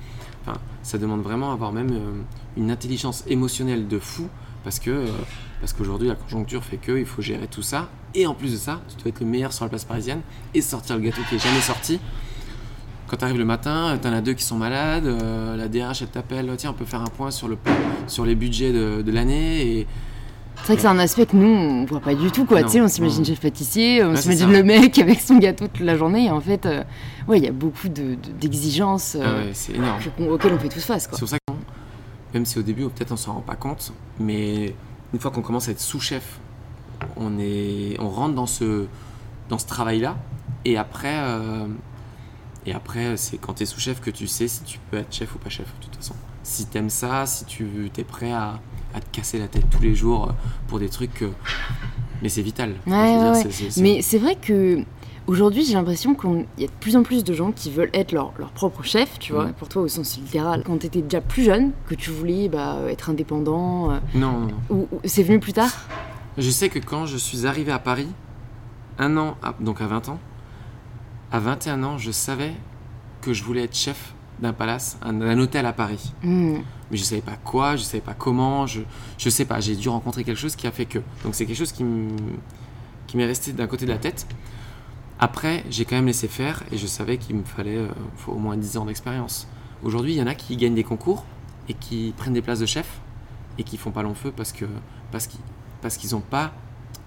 [0.81, 2.21] Ça demande vraiment avoir même euh,
[2.57, 4.27] une intelligence émotionnelle de fou,
[4.63, 5.05] parce que
[5.61, 8.57] parce qu'aujourd'hui la conjoncture fait que il faut gérer tout ça, et en plus de
[8.57, 10.21] ça, tu dois être le meilleur sur la place parisienne
[10.53, 11.99] et sortir le gâteau qui est jamais sorti.
[13.07, 16.51] Quand tu arrives le matin, t'en as deux qui sont malades, la DRH elle t'appelle,
[16.57, 17.57] tiens on peut faire un point sur, le,
[18.07, 19.87] sur les budgets de, l'année
[20.63, 22.63] C'est vrai que c'est un aspect que nous, on voit pas du tout, quoi.
[22.63, 25.97] Tu sais, on s'imagine chef pâtissier, on s'imagine le mec avec son gâteau toute la
[25.97, 26.83] journée, et en fait, euh,
[27.27, 29.51] ouais, il y a beaucoup de- de- d'exigences Ah euh,
[30.17, 31.17] ouais, auxquelles on fait tous face, quoi.
[31.17, 31.53] C'est pour ça que,
[32.33, 33.91] même si au début, peut-être on s'en rend pas compte,
[34.21, 34.73] mais
[35.13, 36.39] une fois qu'on commence à être sous-chef,
[37.17, 38.85] on, est, on rentre dans ce,
[39.49, 40.15] dans ce travail-là.
[40.63, 41.67] Et après, euh,
[42.65, 45.35] et après c'est quand tu es sous-chef que tu sais si tu peux être chef
[45.35, 46.15] ou pas chef, de toute façon.
[46.43, 48.59] Si t'aimes ça, si tu es prêt à,
[48.93, 50.33] à te casser la tête tous les jours euh,
[50.67, 51.13] pour des trucs.
[51.13, 51.31] que-
[52.21, 52.75] Mais c'est vital.
[52.87, 54.79] Ouais, dire, ouais, Mais c'est vrai que
[55.27, 58.11] aujourd'hui, j'ai l'impression qu'il y a de plus en plus de gens qui veulent être
[58.13, 59.53] leur, leur propre chef, tu vois, Mm.
[59.53, 60.63] pour toi au sens littéral.
[60.65, 64.47] Quand tu étais déjà plus jeune, que tu voulais bah, être indépendant, euh, Non, non,
[64.47, 64.55] non.
[64.69, 65.71] ou, ou- c'est venu plus tard?
[66.37, 68.07] Je sais que quand je suis arrivé à Paris,
[68.99, 70.19] un an, à- donc à 20 ans,
[71.31, 72.53] à 21 ans, je savais
[73.21, 76.13] que je voulais être chef d'un palace, un- d'un hôtel à Paris.
[76.23, 76.57] Hmm.
[76.91, 78.81] Mais je savais pas quoi, je savais pas comment, je,
[79.17, 80.99] je sais pas, j'ai dû rencontrer quelque chose qui a fait que.
[81.23, 84.25] Donc c'est quelque chose qui m'est resté d'un côté de la tête.
[85.19, 87.87] Après, j'ai quand même laissé faire et je savais qu'il me fallait euh,
[88.27, 89.47] au moins 10 ans d'expérience.
[89.83, 91.23] Aujourd'hui, il y en a qui gagnent des concours
[91.69, 92.99] et qui prennent des places de chef
[93.57, 94.65] et qui font pas long feu parce que
[95.11, 95.39] parce qu'ils
[95.81, 96.51] parce qu'ils n'ont pas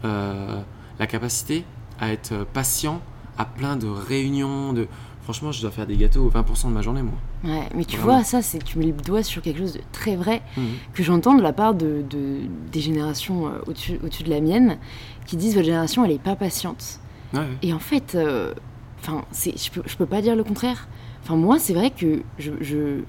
[0.04, 0.62] euh,
[0.98, 1.64] la capacité
[1.98, 3.00] à être patient
[3.38, 4.86] à plein de réunions de
[5.26, 8.14] franchement je dois faire des gâteaux 20% de ma journée moi Ouais, mais tu Vraiment.
[8.18, 10.64] vois, ça, c'est tu mets le doigt sur quelque chose de très vrai Mhm.
[10.94, 14.78] que j'entends de la part de, de- des générations euh, au-dessus au-dessus de la mienne
[15.26, 17.00] qui disent votre génération, elle est pas patiente.
[17.34, 17.46] Ouais, ouais.
[17.62, 18.54] Et en fait, euh,
[19.00, 20.86] enfin, c'est, je peux, je peux pas dire le contraire.
[21.24, 23.00] Enfin, moi, c'est vrai que je, je,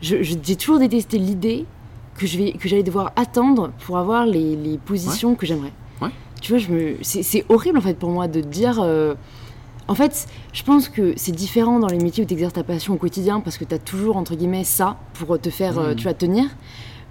[0.00, 1.66] je- je- j'ai toujours détesté l'idée
[2.16, 5.72] que je vais, que j'allais devoir attendre pour avoir les, les positions que j'aimerais.
[6.00, 6.10] Ouais.
[6.40, 8.78] Tu vois, je me, c'est, c'est horrible en fait pour moi de dire.
[8.80, 9.14] euh,
[9.90, 12.94] en fait, je pense que c'est différent dans les métiers où tu exerces ta passion
[12.94, 16.04] au quotidien parce que tu as toujours, entre guillemets, ça pour te faire, euh, tu
[16.04, 16.44] vas tenir.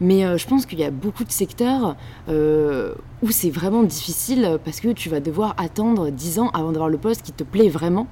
[0.01, 1.97] Mais euh, je pense qu'il y a beaucoup de secteurs
[2.29, 6.87] euh, où c'est vraiment difficile parce que tu vas devoir attendre 10 ans avant d'avoir
[6.89, 8.07] le poste qui te plaît vraiment.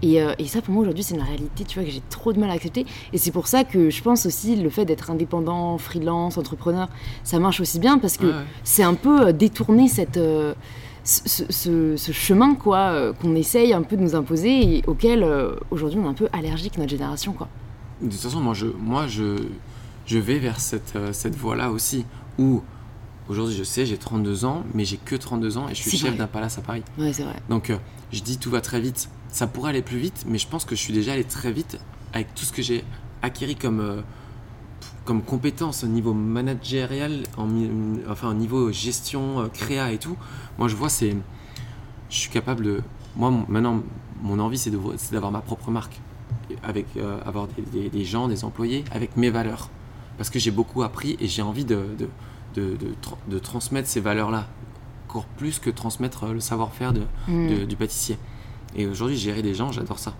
[0.00, 2.32] Et, euh, et ça, pour moi, aujourd'hui, c'est une réalité, tu vois, que j'ai trop
[2.32, 2.86] de mal à accepter.
[3.12, 6.88] Et c'est pour ça que je pense aussi le fait d'être indépendant, freelance, entrepreneur,
[7.22, 8.44] ça marche aussi bien parce que Ouais, ouais.
[8.64, 10.18] c'est un peu détourner cette,
[11.06, 14.82] ce, ce- ce- ce chemin, quoi, euh, qu'on essaye un peu de nous imposer et
[14.86, 17.48] auquel, euh, aujourd'hui, on est un peu allergique, notre génération, quoi.
[18.02, 19.36] De toute façon, moi, je, moi, je,
[20.04, 22.04] je vais vers cette, euh, cette voie-là aussi,
[22.38, 22.60] où
[23.28, 26.16] aujourd'hui, je sais, j'ai 32 ans, mais j'ai que 32 ans et je suis chef
[26.18, 26.82] d'un palace à Paris.
[26.98, 27.36] Ouais, c'est vrai.
[27.48, 27.76] Donc, euh,
[28.12, 29.08] je dis tout va très vite.
[29.30, 31.78] Ça pourrait aller plus vite, mais je pense que je suis déjà allé très vite
[32.12, 32.84] avec tout ce que j'ai
[33.22, 34.00] acquis comme, euh,
[35.06, 37.48] comme compétences au niveau managérial, en,
[38.10, 40.16] enfin au niveau gestion, euh, créa et tout.
[40.58, 41.16] Moi, je vois, c'est.
[42.10, 42.82] Je suis capable de.
[43.16, 43.80] Moi, maintenant,
[44.22, 44.70] mon envie, c'est
[45.12, 45.98] d'avoir ma propre marque.
[46.62, 49.68] Avec, euh, avoir des, des- des gens, des employés, avec mes valeurs.
[50.18, 52.08] Parce que j'ai beaucoup appris et j'ai envie de, de,
[52.60, 54.46] de, de tra- de transmettre ces valeurs-là.
[55.08, 56.92] Encore plus que transmettre euh, le savoir-faire
[57.28, 57.48] Mm.
[57.48, 58.18] de- du pâtissier.
[58.76, 60.14] Et aujourd'hui, gérer des gens, j'adore ça.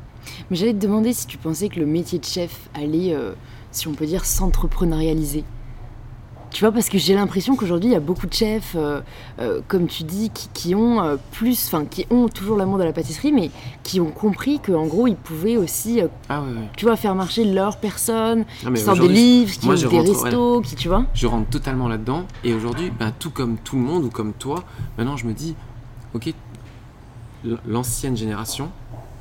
[0.51, 3.33] Mais j'allais te demander si tu pensais que le métier de chef allait, euh,
[3.73, 5.45] si on peut dire, s'entrepreneurialiser.
[6.53, 9.01] Tu vois, parce que j'ai l'impression qu'aujourd'hui, il y a beaucoup de chefs, euh,
[9.41, 12.95] euh, comme tu dis, qui, qui ont plus, enfin, qui ont toujours l'amour de la
[12.95, 13.51] pâtisserie, mais
[13.83, 16.43] qui ont compris qu'en gros, ils pouvaient aussi, Ah
[16.77, 20.23] tu vois, faire marcher leur personne, Ah, qui sortent des livres, qui je des rentre-
[20.23, 21.05] restos, qui, tu vois.
[21.13, 22.25] je rentre totalement là-dedans.
[22.43, 24.65] Et aujourd'hui, ben, tout comme tout le monde ou comme toi,
[24.97, 25.55] maintenant je me dis,
[26.15, 26.33] ok,
[27.67, 28.71] l'ancienne génération,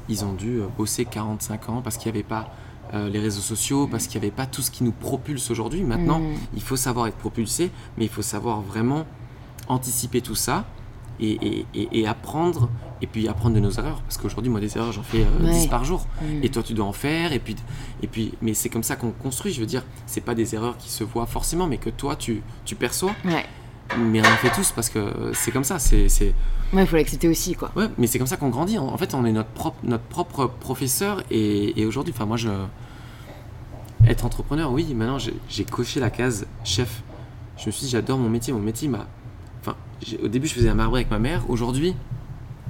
[0.09, 2.49] ils ont dû euh, bosser 45 ans parce qu'il n'y avait pas
[2.93, 5.81] euh, les réseaux sociaux, parce qu'il n'y avait pas tout ce qui nous propulse aujourd'hui.
[5.83, 6.33] Maintenant, Mm.
[6.55, 9.05] il faut savoir être propulsé, mais il faut savoir vraiment
[9.67, 10.65] anticiper tout ça
[11.19, 12.69] et, et- et- et apprendre,
[13.01, 14.01] et puis apprendre de nos erreurs.
[14.03, 15.51] Parce qu'aujourd'hui, moi, des erreurs, j'en fais euh, Ouais.
[15.51, 16.05] 10 par jour.
[16.21, 16.43] Mm.
[16.43, 17.33] Et toi, tu dois en faire.
[17.33, 17.55] Et puis,
[18.03, 19.51] et puis, mais c'est comme ça qu'on construit.
[19.51, 22.43] Je veux dire, c'est pas des erreurs qui se voient forcément, mais que toi, tu,
[22.65, 23.15] tu perçois.
[23.25, 23.45] Ouais,
[23.97, 25.79] Mais on en fait tous parce que c'est comme ça.
[25.79, 26.33] C'est, c'est...
[26.73, 27.71] ouais, il faut l'accepter aussi, quoi.
[27.75, 28.77] Ouais, mais c'est comme ça qu'on grandit.
[28.77, 31.21] En fait, on est notre propre, notre propre professeur.
[31.31, 32.49] Et, et aujourd'hui, enfin, moi, je.
[34.07, 37.01] Être entrepreneur, oui, maintenant, j'ai, j'ai coché la case chef.
[37.57, 38.53] Je me suis dit, j'adore mon métier.
[38.53, 39.07] Mon métier m'a.
[39.61, 41.49] Enfin, j'ai- au début, je faisais un marbré avec ma mère.
[41.49, 41.95] Aujourd'hui,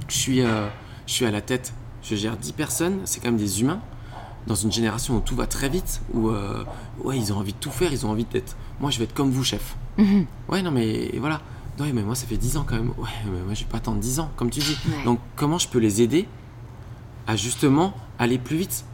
[0.08, 0.66] je suis, euh,
[1.06, 1.74] je suis à la tête.
[2.02, 3.00] Je gère 10 personnes.
[3.04, 3.80] C'est quand même des humains.
[4.46, 6.64] Dans une génération où tout va très vite, où euh,
[7.02, 8.56] ouais, ils ont envie de tout faire, ils ont envie d'être.
[8.80, 9.76] Moi, je vais être comme vous, chef.
[9.98, 10.26] Mhm.
[10.48, 11.40] Ouais, non, mais voilà.
[11.80, 12.90] Ouais, mais moi, ça fait 10 ans quand même.
[12.96, 14.78] Ouais, mais moi, je vais pas attendre 10 ans, comme tu dis.
[14.88, 15.04] Ouais.
[15.04, 16.26] Donc, comment je peux les aider
[17.26, 18.84] à justement aller plus vite?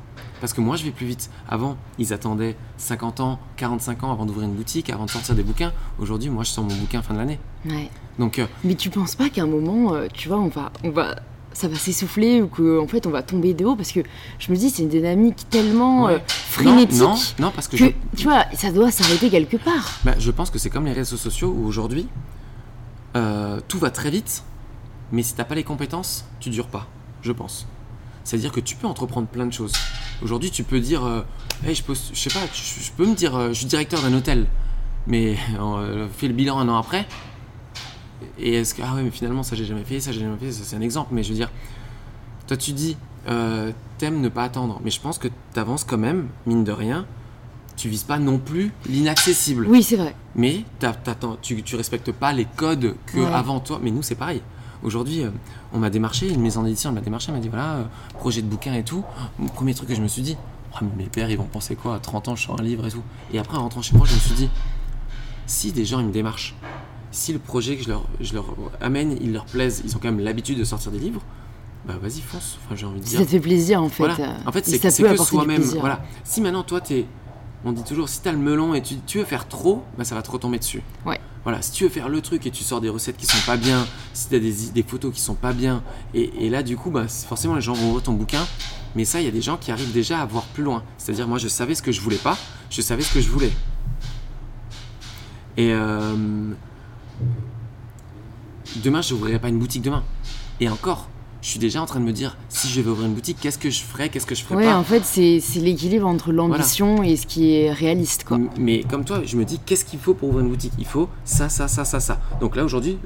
[0.41, 1.31] Parce que moi, je vais plus vite.
[1.49, 5.45] Avant, ils attendaient 50 ans, 45 ans avant d'ouvrir une boutique, avant de sortir des
[5.45, 5.73] bouquins.
[6.01, 7.39] Aujourd'hui, moi, je sors mon bouquin fin de l'année.
[7.65, 7.89] Ouais.
[8.19, 10.91] Donc, euh, Mais tu penses pas qu'à un moment, euh, tu vois, on va, on
[10.91, 11.15] va,
[11.55, 14.01] ça va s'essouffler ou qu'en fait on va tomber de haut parce que
[14.39, 16.15] je me dis c'est une dynamique tellement Ouais.
[16.15, 19.57] euh, frénétique non, non, non, parce que, que je, tu vois, ça doit s'arrêter quelque
[19.57, 19.99] part.
[20.05, 22.07] bah, je pense que c'est comme les réseaux sociaux où aujourd'hui,
[23.17, 24.43] euh, tout va très vite,
[25.13, 26.87] mais si t'as pas les compétences, tu dures pas,
[27.23, 27.67] je pense.
[28.25, 29.73] C'est-à-dire que tu peux entreprendre plein de choses.
[30.23, 31.23] Aujourd'hui, tu peux dire, euh,
[31.67, 34.13] Hey, je, peux, je sais pas, je, je peux me dire, je suis directeur d'un
[34.15, 34.47] hôtel,
[35.07, 37.07] mais euh, fais le bilan un an après.
[38.39, 40.53] Et est-ce que, ah ouais, mais finalement, ça j'ai jamais fait, ça j'ai jamais fait,
[40.53, 41.51] ça c'est un exemple, mais je veux dire,
[42.47, 42.97] toi tu dis,
[43.29, 47.07] euh, t'aimes ne pas attendre, mais je pense que t'avances quand même, mine de rien,
[47.77, 49.67] tu vises pas non plus l'inaccessible.
[49.69, 50.15] Oui, c'est vrai.
[50.35, 53.33] Mais t'attends- tu, tu respectes pas les codes que Ouais.
[53.33, 53.81] avant toi.
[53.83, 54.43] Mais nous, c'est pareil.
[54.83, 55.31] Aujourd'hui, euh,
[55.73, 57.85] on m'a démarché, une maison d'édition m'a démarché, elle m'a dit voilà, euh,
[58.19, 59.05] projet de bouquin et tout.
[59.39, 60.37] Mon premier truc que je me suis dit,
[60.75, 62.87] Oh, mais mes pères, ils vont penser quoi À 30 ans, je sors un livre
[62.87, 63.03] et tout.
[63.33, 64.49] Et après, en rentrant chez moi, je me suis dit
[65.47, 66.55] si des gens, ils me démarchent,
[67.13, 70.11] si le projet que je leur, je leur amène, il leur plaise, ils ont quand
[70.11, 71.23] même l'habitude de sortir des livres,
[71.87, 72.59] bah vas-y, fonce.
[72.65, 73.19] Enfin, j'ai envie de dire.
[73.19, 74.05] ça te fait plaisir en fait.
[74.05, 74.37] Voilà.
[74.47, 75.63] En fait, c'est que soi-même.
[75.63, 76.03] Voilà.
[76.25, 77.07] Si maintenant, toi, t'es.
[77.65, 80.17] On dit toujours, si t'as le melon et tu, tu veux faire trop, bah, ça
[80.17, 80.83] va te retomber dessus.
[81.07, 81.21] Ouais.
[81.45, 83.57] Voilà, si tu veux faire le truc et tu sors des recettes qui sont pas
[83.57, 86.91] bien, si t'as des, des photos qui sont pas bien, et, et là, du coup,
[86.91, 88.45] bah, forcément, les gens vont ouvrir ton bouquin.
[88.97, 90.83] Mais ça, il y a des gens qui arrivent déjà à voir plus loin.
[90.99, 92.37] C'est-à-dire, moi, je savais ce que je voulais pas,
[92.69, 93.53] je savais ce que je voulais.
[95.57, 96.53] Et euh,
[98.83, 100.03] demain, je n'ouvrirai pas une boutique demain.
[100.61, 101.09] Et encore,
[101.41, 103.59] je suis déjà en train de me dire, si je vais ouvrir une boutique, qu'est-ce
[103.59, 107.03] que je ferai, qu'est-ce que je ferai Ouais, pas en fait, c'est l'équilibre entre l'ambition
[107.03, 108.39] et ce qui est réaliste, quoi.
[108.59, 110.73] Mais comme toi, je me dis, qu'est-ce qu'il faut pour ouvrir une boutique?
[110.79, 112.21] Il faut ça, ça, ça, ça, ça.
[112.41, 112.99] Donc là, aujourd'hui,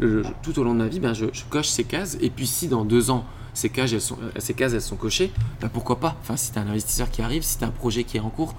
[0.43, 2.19] tout au long de ma vie, ben, je, je coche ces cases.
[2.21, 3.25] Et puis si dans deux ans,
[3.55, 6.15] ces cases, elles sont, euh, ces cases, elles sont cochées, ben, pourquoi pas?
[6.21, 8.21] Enfin, si tu as un investisseur qui arrive, si tu as un projet qui est
[8.21, 8.55] en cours,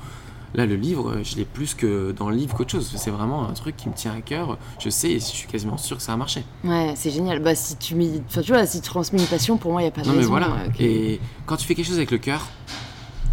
[0.55, 2.91] là, le livre, euh, je l'ai plus que dans le livre qu'autre chose.
[2.95, 4.57] C'est vraiment un truc qui me tient à cœur.
[4.79, 6.43] Je sais et je suis quasiment sûr que ça va marcher.
[6.63, 7.39] Ouais, c'est génial.
[7.41, 7.95] Bah, si tu
[8.27, 10.07] enfin, tu vois, si tu transmets une passion, pour moi, il n'y a pas de
[10.07, 10.29] Non, mais raison.
[10.31, 10.47] voilà.
[10.47, 12.47] euh, que- Et quand tu fais quelque chose avec le cœur,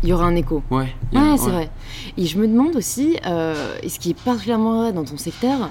[0.02, 0.62] Il y aura un écho.
[0.70, 0.94] ouais.
[1.14, 1.70] a- Ouais, c'est vrai.
[2.18, 5.70] Et je me demande aussi, euh, et ce qui est particulièrement vrai dans ton secteur,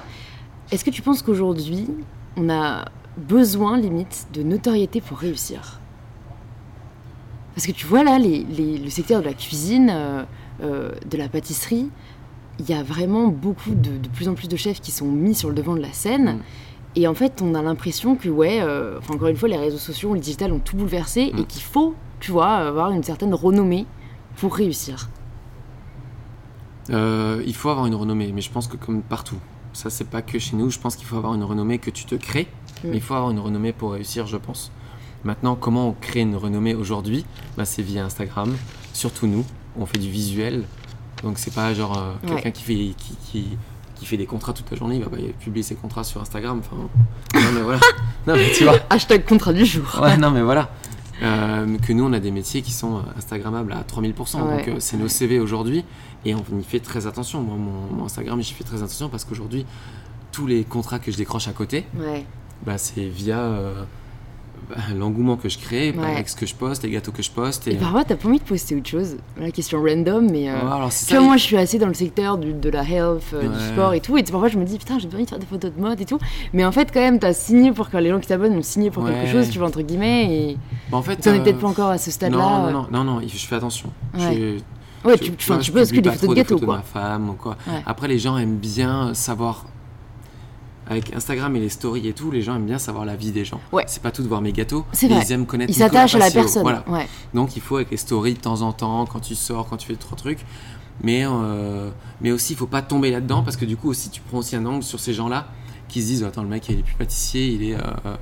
[0.72, 1.88] est-ce que tu penses qu'aujourd'hui,
[2.36, 5.80] on a besoin, limite, de notoriété pour réussir?
[7.54, 10.24] Parce que tu vois là, les- les- le secteur de la cuisine, euh,
[10.62, 11.90] de la pâtisserie,
[12.60, 15.34] il y a vraiment beaucoup de, de plus en plus de chefs qui sont mis
[15.36, 16.36] sur le devant de la scène.
[16.38, 16.40] Mm.
[16.96, 20.14] Et en fait, on a l'impression que, ouais, euh, encore une fois, les réseaux sociaux,
[20.14, 21.40] le digital ont tout bouleversé Mm.
[21.40, 23.88] et qu'il faut, tu vois, avoir une certaine renommée
[24.38, 25.10] pour réussir.
[26.90, 29.38] Euh, il faut avoir une renommée, mais je pense que comme partout,
[29.72, 32.06] ça c'est pas que chez nous, je pense qu'il faut avoir une renommée que tu
[32.06, 32.48] te crées,
[32.84, 32.88] Mm.
[32.90, 34.72] mais il faut avoir une renommée pour réussir, je pense.
[35.24, 37.26] Maintenant, comment on crée une renommée aujourd'hui?
[37.58, 38.54] Bah, C'est via Instagram,
[38.94, 39.46] surtout nous,
[39.80, 40.64] on fait du visuel,
[41.24, 42.36] donc c'est pas genre euh, Ouais.
[42.36, 43.58] quelqu'un qui fait, qui, qui,
[43.96, 46.60] qui fait des contrats toute la journée, il va pas publier ses contrats sur Instagram,
[46.60, 46.76] enfin,
[47.40, 47.80] non mais voilà,
[48.28, 50.00] non mais tu vois, Hashtag contrat du jour.
[50.02, 50.70] Ouais, non, mais voilà.
[51.22, 54.42] Euh, que nous, on a des métiers qui sont euh, Instagrammables à 3000%.
[54.42, 54.58] Ouais.
[54.58, 55.86] Donc, euh, c'est nos CV aujourd'hui.
[56.26, 57.42] Et on y fait très attention.
[57.42, 59.66] Moi, mon, mon Instagram, j'y fais très attention parce qu'aujourd'hui,
[60.34, 62.26] tous les contrats que je décroche à côté, Ouais.
[62.66, 63.38] bah, c'est via,
[64.70, 66.06] bah, l'engouement que je crée Ouais.
[66.16, 67.68] avec ce que je poste, les gâteaux que je poste.
[67.68, 69.18] Et parfois, t'as pas envie de poster autre chose.
[69.40, 70.50] La question random, mais.
[70.50, 72.84] euh, Ouais, alors, ça, il- moi je suis assez dans le secteur du- de la
[72.84, 75.30] health, euh, du sport et tout, et parfois je me dis putain j'ai envie de
[75.30, 76.20] faire des photos de mode et tout,
[76.54, 78.92] mais en fait quand même t'as signé pour que les gens qui t'abonnent ont signé
[78.92, 80.58] pour quelque chose, tu vois entre guillemets, et
[80.92, 82.38] Bah, en fait, t'en es euh, peut-être pas encore à ce stade-là.
[82.38, 83.90] non, non, non, non, non, je fais attention.
[84.18, 84.34] Ouais.
[84.34, 84.60] Je-
[85.06, 86.78] Ouais, tu, tu vois, tu je poses que des photos de gâteaux de quoi.
[86.78, 87.58] ma femme ou quoi.
[87.68, 87.82] Ouais.
[87.86, 89.66] Après, les gens aiment bien savoir.
[90.90, 93.46] Avec Instagram et les stories et tout, les gens aiment bien savoir la vie des
[93.46, 93.62] gens.
[93.72, 93.86] Ouais.
[93.88, 94.86] C'est pas tout de voir mes gâteaux.
[94.92, 95.24] C'est mais vrai.
[95.28, 96.64] Ils aiment connaître Ils s'attachent à la personne.
[96.64, 96.84] Voilà.
[96.90, 97.08] Ouais.
[97.34, 99.88] Donc il faut avec les stories de temps en temps, quand tu sors, quand tu
[99.88, 100.40] fais trois trucs.
[101.02, 101.90] Mais, euh,
[102.22, 104.56] mais aussi, il faut pas tomber là-dedans parce que du coup, aussi, tu prends aussi
[104.56, 105.48] un angle sur ces gens-là
[105.88, 107.76] qui se disent Attends, le mec, il est plus pâtissier, il est.
[107.76, 108.16] Euh, euh,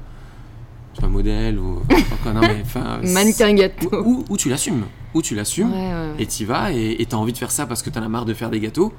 [0.93, 1.81] tu vois, modèle ou.
[2.13, 3.89] enfin, non, mais, enfin, Mannequin gâteau.
[4.03, 4.83] ou, ou- ou tu l'assumes.
[5.13, 6.15] Ou tu l'assumes ouais.
[6.19, 8.07] et tu vas et tu as envie de faire ça parce que tu en as
[8.07, 8.93] marre de faire des gâteaux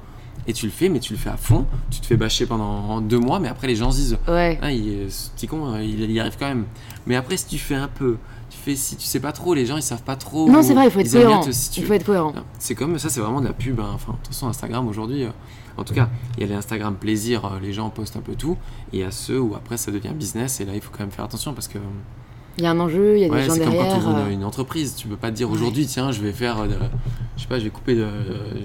[0.47, 1.65] et tu le fais, mais tu le fais à fond.
[1.89, 4.59] Tu te fais bâcher pendant deux mois, mais après les gens se disent Ouais.
[4.61, 6.65] ah, il, ce petit con, il, il y arrive quand même.
[7.07, 8.17] Mais après, si tu fais un peu,
[8.49, 10.49] tu fais si tu sais pas trop, les gens ils savent pas trop.
[10.49, 11.41] Non, c'est vrai, il faut être cohérent.
[11.41, 11.49] te.
[11.77, 12.33] Il faut être cohérent.
[12.59, 13.79] C'est comme ça, c'est vraiment de la pub.
[13.79, 13.91] hein.
[13.93, 15.29] Enfin, de toute façon, Instagram aujourd'hui, euh,
[15.77, 18.35] en tout cas, il y a les Instagram plaisir, euh, les gens postent un peu
[18.35, 18.57] tout.
[18.91, 20.99] Et il y a ceux où après ça devient business, et là il faut quand
[20.99, 21.79] même faire attention parce que
[22.57, 23.83] Il y a un enjeu, il y a ouais, des gens c'est comme quand tu
[23.83, 23.97] derrière.
[24.07, 24.93] ouvres euh, une, une entreprise.
[24.95, 26.75] Tu peux pas te dire aujourd'hui, tiens, je vais faire, euh, de-
[27.37, 28.01] je sais pas, je vais couper de.
[28.01, 28.07] de-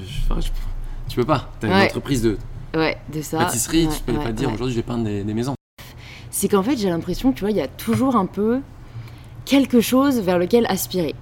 [0.07, 0.49] je- enfin, je-
[1.09, 1.51] tu peux pas.
[1.61, 2.37] T'as une entreprise de
[2.77, 3.39] Ouais, de ça.
[3.39, 5.55] pâtisserie, Ouais, tu peux pas te dire aujourd'hui je vais peindre des, des maisons.
[6.31, 8.61] c'est qu'en fait j'ai l'impression que tu vois il y a toujours un peu
[9.45, 11.15] quelque chose vers lequel aspirer.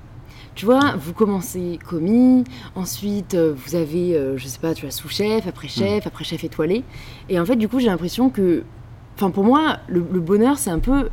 [0.56, 2.42] Tu vois, vous commencez commis,
[2.74, 6.42] ensuite euh, vous avez, euh, je sais pas, tu as sous-chef, après chef, après chef
[6.44, 6.82] étoilé.
[7.28, 8.64] Et en fait, du coup, j'ai l'impression que,
[9.16, 11.10] enfin, pour moi, le, le bonheur, c'est un peu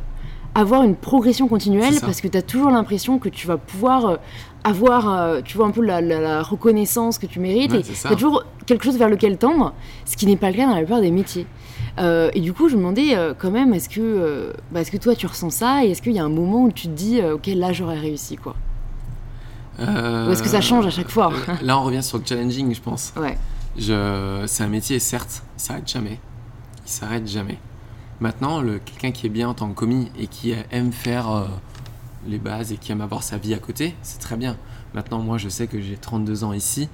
[0.54, 4.16] avoir une progression continuelle parce que tu as toujours l'impression que tu vas pouvoir euh,
[4.62, 7.72] avoir, euh, tu vois, un peu la, la- la reconnaissance que tu mérites.
[7.72, 9.74] Ouais, et tu as toujours quelque chose vers lequel tendre,
[10.06, 11.46] ce qui n'est pas le cas dans la plupart des métiers.
[11.98, 14.90] Euh, et du coup, je me demandais euh, quand même, est-ce que, euh, bah, est-ce
[14.90, 16.92] que toi tu ressens ça et est-ce qu'il y a un moment où tu te
[16.92, 18.54] dis, ok, là j'aurais réussi quoi?
[19.78, 21.32] Ou est-ce que ça change à chaque fois?
[21.62, 23.12] Là, on revient sur le challenging, je pense.
[23.16, 23.36] Ouais,
[23.76, 24.44] Je...
[24.46, 26.18] C'est un métier, certes, il s'arrête jamais.
[26.86, 27.58] Il s'arrête jamais.
[28.20, 31.46] Maintenant, quelqu'un qui est bien en tant que commis et qui aime faire euh,
[32.26, 34.56] les bases et qui aime avoir sa vie à côté, c'est très bien.
[34.94, 36.88] Maintenant, moi, je sais que j'ai 32 ans ici.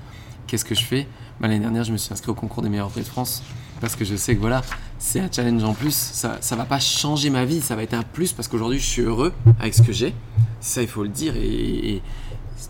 [0.47, 1.07] Qu'est-ce que je fais?
[1.41, 3.43] Bah, L'année dernière, je me suis inscrit au concours des meilleurs prix de France
[3.81, 4.63] parce que je sais que voilà,
[4.99, 5.95] c'est un challenge en plus.
[5.95, 8.87] Ça ça va pas changer ma vie, ça va être un plus parce qu'aujourd'hui, je
[8.87, 10.15] suis heureux avec ce que j'ai.
[10.61, 11.35] Ça, il faut le dire.
[11.37, 12.03] Et,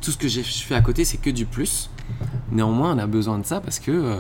[0.01, 1.91] tout ce que je fais à côté, c'est que du plus.
[2.53, 4.17] Néanmoins, on a besoin de ça parce que euh,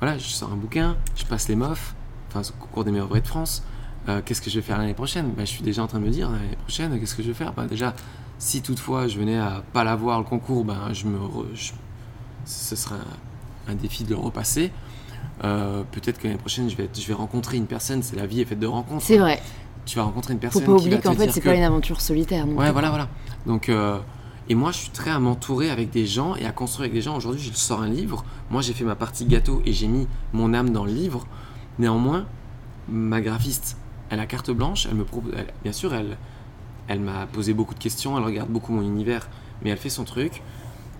[0.00, 1.94] voilà, je sors un bouquin, je passe les MOF,
[2.34, 3.62] enfin, au concours des meilleurs vrais de France.
[4.08, 5.28] Euh, qu'est-ce que je vais faire l'année prochaine?
[5.36, 7.34] Bah, Je suis déjà en train de me dire, l'année prochaine, qu'est-ce que je vais
[7.34, 7.52] faire?
[7.54, 7.94] Bah, Déjà,
[8.38, 11.72] si toutefois je venais à pas l'avoir le concours, ben, je me re- je-
[12.44, 14.70] ce sera un, un défi de le repasser.
[15.44, 18.26] Euh, Peut-être que l'année prochaine, je vais, être- je vais rencontrer une personne, c'est la
[18.26, 19.02] vie est faite de rencontres.
[19.04, 19.40] c'est vrai.
[19.86, 21.62] Tu vas rencontrer une Faut personne pas qui oublier qu'en fait c'est que- pas une
[21.62, 22.46] aventure solitaire.
[22.46, 23.08] non Ouais, voilà, voilà.
[23.46, 23.98] Donc, euh,
[24.48, 27.02] et moi, je suis très à m'entourer avec des gens et à construire avec des
[27.02, 27.16] gens.
[27.16, 28.24] Aujourd'hui, je sors un livre.
[28.50, 31.26] Moi, j'ai fait ma partie gâteau et j'ai mis mon âme dans le livre.
[31.78, 32.26] Néanmoins,
[32.88, 33.76] ma graphiste,
[34.10, 34.86] elle a carte blanche.
[34.86, 35.32] Elle me propose,
[35.62, 36.16] bien sûr, elle,
[36.88, 38.16] elle m'a posé beaucoup de questions.
[38.18, 39.28] Elle regarde beaucoup mon univers,
[39.62, 40.42] mais elle fait son truc.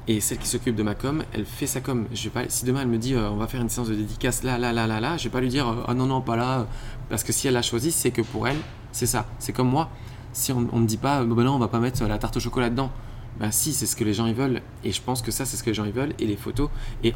[0.07, 2.07] Et celle qui s'occupe de ma com, elle fait sa com.
[2.13, 3.95] Je vais pas, si demain elle me dit euh, on va faire une séance de
[3.95, 6.21] dédicace là, là, là, là, là, je vais pas lui dire euh, ah non, non,
[6.21, 6.67] pas là.
[7.09, 8.59] Parce que si elle l'a choisi, c'est que pour elle,
[8.93, 9.27] c'est ça.
[9.39, 9.89] C'est comme moi.
[10.35, 12.41] Si on, on me dit pas, bah non, on va pas mettre la tarte au
[12.41, 12.91] chocolat dedans.
[13.41, 14.61] Bah si, c'est ce que les gens ils veulent.
[14.85, 16.15] Et je pense que ça, c'est ce que les gens ils veulent.
[16.19, 16.69] Et les photos.
[17.03, 17.15] Et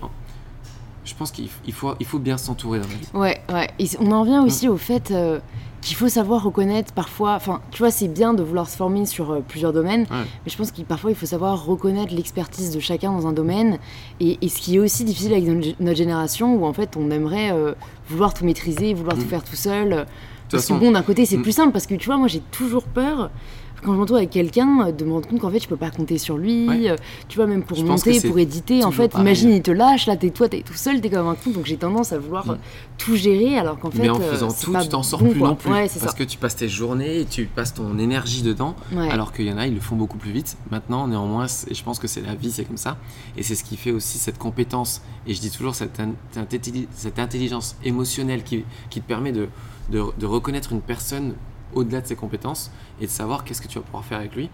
[1.09, 3.09] je pense qu'il faut, il faut bien s'entourer dans la vie.
[3.15, 3.69] Ouais, ouais.
[3.79, 4.21] Et on en Mm.
[4.21, 5.39] revient aussi au fait euh,
[5.81, 7.35] qu'il faut savoir reconnaître parfois.
[7.35, 10.25] Enfin, tu vois, c'est bien de vouloir se former sur euh, plusieurs domaines, Ouais.
[10.45, 13.79] mais je pense qu'il parfois il faut savoir reconnaître l'expertise de chacun dans un domaine.
[14.21, 17.51] Et, et ce qui est aussi difficile avec notre, génération, où en fait on aimerait
[17.53, 17.75] euh,
[18.09, 19.21] vouloir tout maîtriser, vouloir Mm.
[19.23, 19.89] tout faire tout seul.
[19.91, 20.07] De toute
[20.51, 21.43] Parce que façon, bon, d'un côté c'est Mm.
[21.43, 23.31] plus simple, parce que tu vois, moi j'ai toujours peur.
[23.85, 25.91] Quand je m'entoure avec quelqu'un, euh, de me rendre compte qu'en fait je peux pas
[25.91, 26.91] compter sur lui, Ouais.
[26.91, 26.97] euh,
[27.29, 29.27] tu vois, même pour Je monter, pour éditer, en fait, pareil.
[29.27, 31.67] imagine il te lâche, là t'es toi, t'es tout seul, t'es comme un con, donc
[31.67, 32.51] j'ai tendance à vouloir Mm.
[32.51, 32.57] euh,
[32.99, 34.01] tout gérer, alors qu'en fait.
[34.03, 35.49] mais en faisant tout, tu t'en sors bon, plus quoi.
[35.49, 35.71] non plus.
[35.71, 36.13] Ouais, parce ça.
[36.13, 38.75] que tu passes tes journées, et tu passes ton énergie dedans.
[38.93, 39.09] Ouais.
[39.11, 40.57] Alors qu'il y en a, ils le font beaucoup plus vite.
[40.71, 42.97] Maintenant, néanmoins, c'est- je pense que c'est la vie, c'est comme ça.
[43.37, 45.03] Et c'est ce qui fait aussi cette compétence.
[45.27, 49.33] Et je dis toujours cette, in- cette intelli- cette intelligence émotionnelle qui, qui te permet
[49.33, 49.49] de,
[49.91, 51.35] de, de reconnaître une personne
[51.75, 54.49] au-delà de ses compétences et de savoir qu'est-ce que tu vas pouvoir faire avec lui.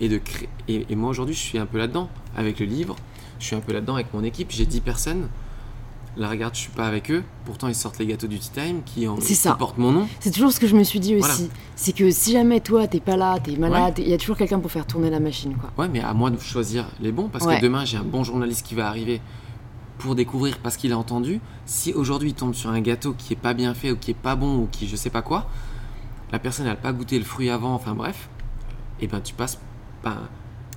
[0.00, 2.96] Et, de créer, et, et moi, aujourd'hui, je suis un peu là-dedans avec le livre.
[3.38, 4.50] Je suis un peu là-dedans avec mon équipe.
[4.50, 5.28] J'ai 10 personnes.
[6.16, 7.22] Là, regarde, je suis pas avec eux.
[7.44, 10.08] Pourtant, ils sortent les gâteaux du Tea Time qui, en- qui portent mon nom.
[10.18, 11.28] C'est toujours ce que je me suis dit aussi.
[11.28, 11.52] Voilà.
[11.76, 14.58] C'est que si jamais toi t'es pas là, t'es malade, il y a toujours quelqu'un
[14.58, 15.70] pour faire tourner la machine, quoi.
[15.78, 17.58] Ouais, mais à moi de choisir les bons parce Ouais.
[17.58, 19.20] que demain j'ai un bon journaliste qui va arriver
[19.98, 21.40] pour découvrir parce qu'il a entendu.
[21.64, 24.14] Si aujourd'hui il tombe sur un gâteau qui est pas bien fait ou qui est
[24.14, 25.46] pas bon ou qui je sais pas quoi,
[26.32, 28.28] la personne elle a pas goûté le fruit avant, enfin bref,
[29.00, 29.58] et ben tu passes,
[30.04, 30.16] ben,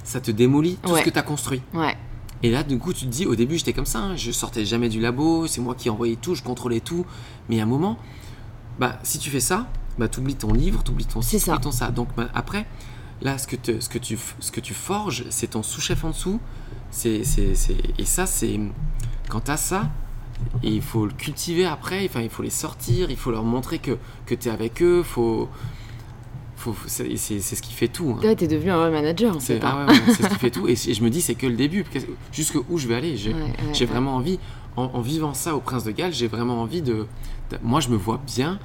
[0.03, 0.99] ça te démolit tout Ouais.
[1.01, 1.61] ce que tu as construit.
[1.73, 1.95] Ouais.
[2.41, 4.65] Et là, du coup, tu te dis, au début, j'étais comme ça, hein, je sortais
[4.65, 7.05] jamais du labo, c'est moi qui envoyais tout, je contrôlais tout.
[7.47, 7.97] Mais à un moment,
[8.79, 11.45] bah, si tu fais ça, bah, tu oublies ton livre, tu oublies ton C'est site,
[11.45, 11.53] ça.
[11.53, 11.89] t'oublies ton ça.
[11.91, 12.65] Donc bah, après,
[13.21, 16.09] là, ce que, te- ce, que tu, ce que tu forges, c'est ton sous-chef en
[16.09, 16.41] dessous.
[16.91, 18.59] C'est, c'est, c'est- Et ça, c'est.
[19.29, 19.89] Quand tu as ça,
[20.63, 23.79] et il faut le cultiver après, enfin, il faut les sortir, il faut leur montrer
[23.79, 25.49] que, que tu es avec eux, faut.
[26.55, 28.15] faut c'est, ce qui fait tout.
[28.17, 28.21] hein.
[28.23, 29.59] Là, t'es devenu un vrai manager, en fait.
[29.63, 30.67] ah ouais, ouais, c'est ce qui fait tout.
[30.67, 31.83] Et, et je me dis, c'est que le début.
[31.83, 33.85] Qu'est-ce- Jusque où je vais aller J'ai, Ouais, ouais, ouais.
[33.85, 34.39] vraiment envie,
[34.77, 37.05] en, en vivant ça au Prince de Galles, j'ai vraiment envie de,
[37.51, 38.59] de- Moi, je me vois bien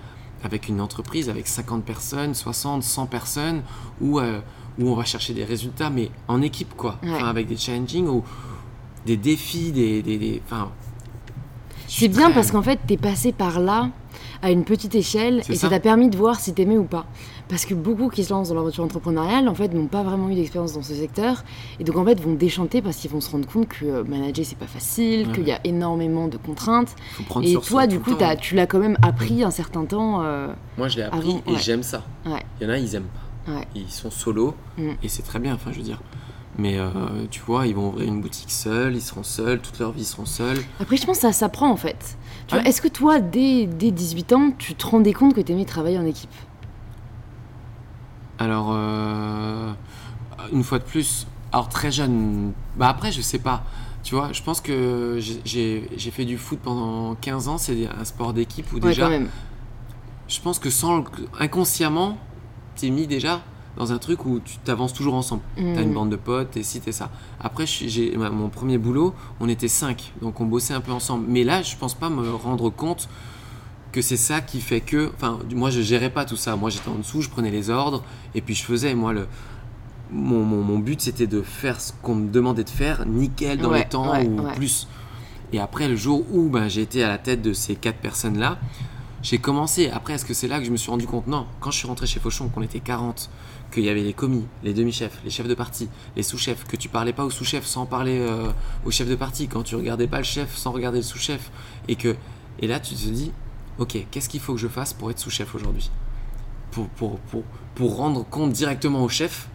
[0.45, 3.63] avec une entreprise avec 50 personnes, 60, 100 personnes,
[4.01, 4.39] où, euh,
[4.79, 6.99] où on va chercher des résultats, mais en équipe, quoi.
[7.03, 7.11] Ouais.
[7.13, 8.23] Enfin, avec des challenging ou
[9.07, 10.03] des défis, des.
[10.03, 10.71] des, des- enfin,
[11.89, 13.89] C'est bien parce qu'en fait, t'es passé par là
[14.43, 15.69] à une petite échelle et ça ça.
[15.71, 17.07] t'a permis de voir si t'aimais ou pas.
[17.49, 20.35] Parce que beaucoup qui se lancent dans l'aventure entrepreneuriale, en fait, n'ont pas vraiment eu
[20.35, 21.45] d'expérience dans ce secteur
[21.81, 24.45] et donc en fait vont déchanter parce qu'ils vont se rendre compte que euh, manager
[24.45, 25.35] c'est pas facile, Ouais.
[25.35, 26.95] qu'il y a énormément de contraintes.
[27.15, 30.21] faut prendre Et sur toi, du coup, tu l'as quand même appris un certain temps.
[30.23, 31.59] euh, Moi, je l'ai appris avant, et ouais.
[31.59, 32.05] j'aime ça.
[32.27, 32.43] Ouais.
[32.61, 33.05] Il y en a, ils aiment
[33.47, 33.53] pas.
[33.75, 34.91] Ils sont solo Mm.
[35.03, 36.01] et c'est très bien, enfin, je veux dire.
[36.61, 36.91] Mais euh,
[37.31, 40.05] tu vois, ils vont ouvrir une boutique seuls, ils seront seuls, toute leur vie ils
[40.05, 40.59] seront seuls.
[40.81, 42.17] Après, je pense que ça s'apprend en fait.
[42.51, 42.59] Ouais.
[42.59, 45.99] vois, Est-ce que toi, dès, dès 18 ans, tu te rendais compte que t'aimais travailler
[45.99, 46.31] en équipe?
[48.39, 49.73] Alors, euh,
[50.53, 53.65] une fois de plus, alors très jeune, bah après, je sais pas.
[54.05, 58.33] Tu vois, je pense que j'ai- fait du foot pendant 15 ans, c'est un sport
[58.33, 59.29] d'équipe où Ouais, déjà, quand même.
[60.29, 61.05] je pense que sans
[61.39, 62.17] inconsciemment,
[62.77, 63.43] t'es mis déjà
[63.79, 65.41] dans un truc où tu t'avances toujours ensemble.
[65.57, 67.11] T'as une bande de potes, et si t'es ça.
[67.41, 71.25] Après, j'ai mon premier boulot, on était cinq, donc on bossait un peu ensemble.
[71.29, 73.09] Mais là, je pense pas me rendre compte
[73.93, 75.11] que c'est ça qui fait que.
[75.15, 76.57] Enfin, moi, je gérais pas tout ça.
[76.57, 78.03] Moi, j'étais en dessous, je prenais les ordres,
[78.35, 78.95] et puis je faisais.
[78.95, 79.27] Moi, le.
[80.11, 83.71] Mon, mon- mon but, c'était de faire ce qu'on me demandait de faire, nickel, dans
[83.71, 84.55] Ouais, le temps ouais, ou ouais.
[84.55, 84.89] plus.
[85.53, 88.59] Et après, le jour où ben, j'ai été à la tête de ces quatre personnes-là,
[89.23, 89.91] j'ai commencé.
[89.91, 91.27] Après, est-ce que c'est là que je me suis rendu compte?
[91.27, 93.29] Non, quand je suis rentré chez Fauchon, qu'on était 40,
[93.71, 96.89] qu'il y avait les commis, les demi-chefs, les chefs de parti, les sous-chefs, que tu
[96.89, 98.51] parlais pas au sous-chef sans parler euh,
[98.85, 101.51] au chef de parti, quand tu regardais pas le chef sans regarder le sous-chef,
[101.89, 102.17] et que
[102.61, 103.33] et là tu te dis,
[103.79, 105.91] ok, qu'est-ce qu'il faut que je fasse pour être sous-chef aujourd'hui?
[106.71, 109.49] Pour, pour, pour, pour rendre compte directement au chef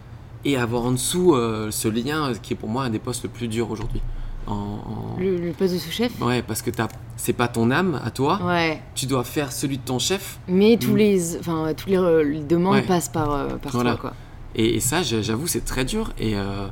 [0.44, 3.30] et avoir en dessous euh, ce lien qui est pour moi un des postes le
[3.30, 4.02] plus dur aujourd'hui.
[4.46, 8.10] En, Le, le poste de sous-chef Ouais, parce que t'as- c'est pas ton âme à
[8.10, 8.82] toi, Ouais.
[8.94, 10.38] tu dois faire celui de ton chef.
[10.48, 10.96] Mais tous Mm.
[10.96, 12.82] les, enfin, tous les, euh, les demandes Ouais.
[12.82, 13.92] passent par, euh, par Voilà.
[13.92, 14.12] toi, quoi.
[14.54, 16.12] Et, et ça, j'avoue, c'est très dur.
[16.18, 16.66] Et, euh,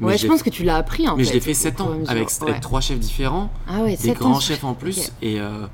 [0.00, 1.28] mais Ouais, je pense que tu l'as appris en mais fait.
[1.30, 3.82] je l'ai fait au 7 fur et à ans avec, avec trois chefs différents, Ah
[3.82, 4.40] ouais, des 7 grands ans.
[4.40, 5.66] chefs en plus, et, euh,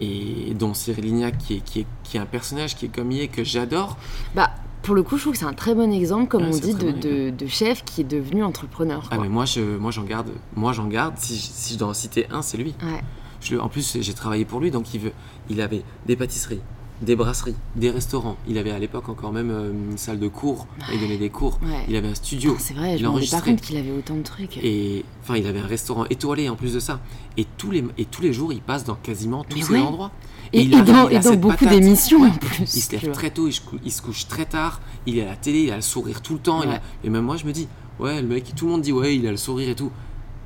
[0.00, 3.12] et dont Cyril Lignac, qui est, qui, est, qui est un personnage qui est comme
[3.12, 3.96] il est, que j'adore.
[4.34, 4.50] Bah,
[4.82, 6.74] pour le coup, je trouve que c'est un très bon exemple, comme Ouais, on dit,
[6.74, 9.06] de, de, de chef qui est devenu entrepreneur.
[9.10, 10.30] Ah, mais moi, je, moi, j'en garde.
[10.56, 11.14] Moi, j'en garde.
[11.18, 12.74] Si, je- si je dois en citer un, c'est lui.
[12.82, 13.00] Ouais.
[13.42, 15.12] Je le- en plus, j'ai travaillé pour lui, donc il, veut,
[15.50, 16.60] il avait des pâtisseries,
[17.00, 18.36] des brasseries, des restaurants.
[18.48, 20.66] Il avait à l'époque encore même euh, une salle de cours.
[20.92, 21.58] Il donnait des cours.
[21.62, 21.84] Ouais.
[21.88, 22.54] Il avait un studio.
[22.56, 24.58] Ah, c'est vrai, je me pas compte qu'il avait autant de trucs.
[24.58, 27.00] Et enfin, il avait un restaurant étoilé en plus de ça.
[27.36, 29.78] Et tous les, et tous les jours, il passe dans quasiment tous ces ouais.
[29.80, 30.10] endroits.
[30.52, 32.74] Et, il et arrive, dans, et dans beaucoup d'émissions en plus.
[32.74, 35.22] Il se lève très tôt, il se, cou- il se couche très tard, il est
[35.22, 36.62] à la télé, il a le sourire tout le temps.
[36.64, 36.80] il a- Ouais.
[37.04, 37.68] et même moi, je me dis,
[38.00, 39.92] ouais, le mec, tout le monde dit, ouais, il a le sourire et tout.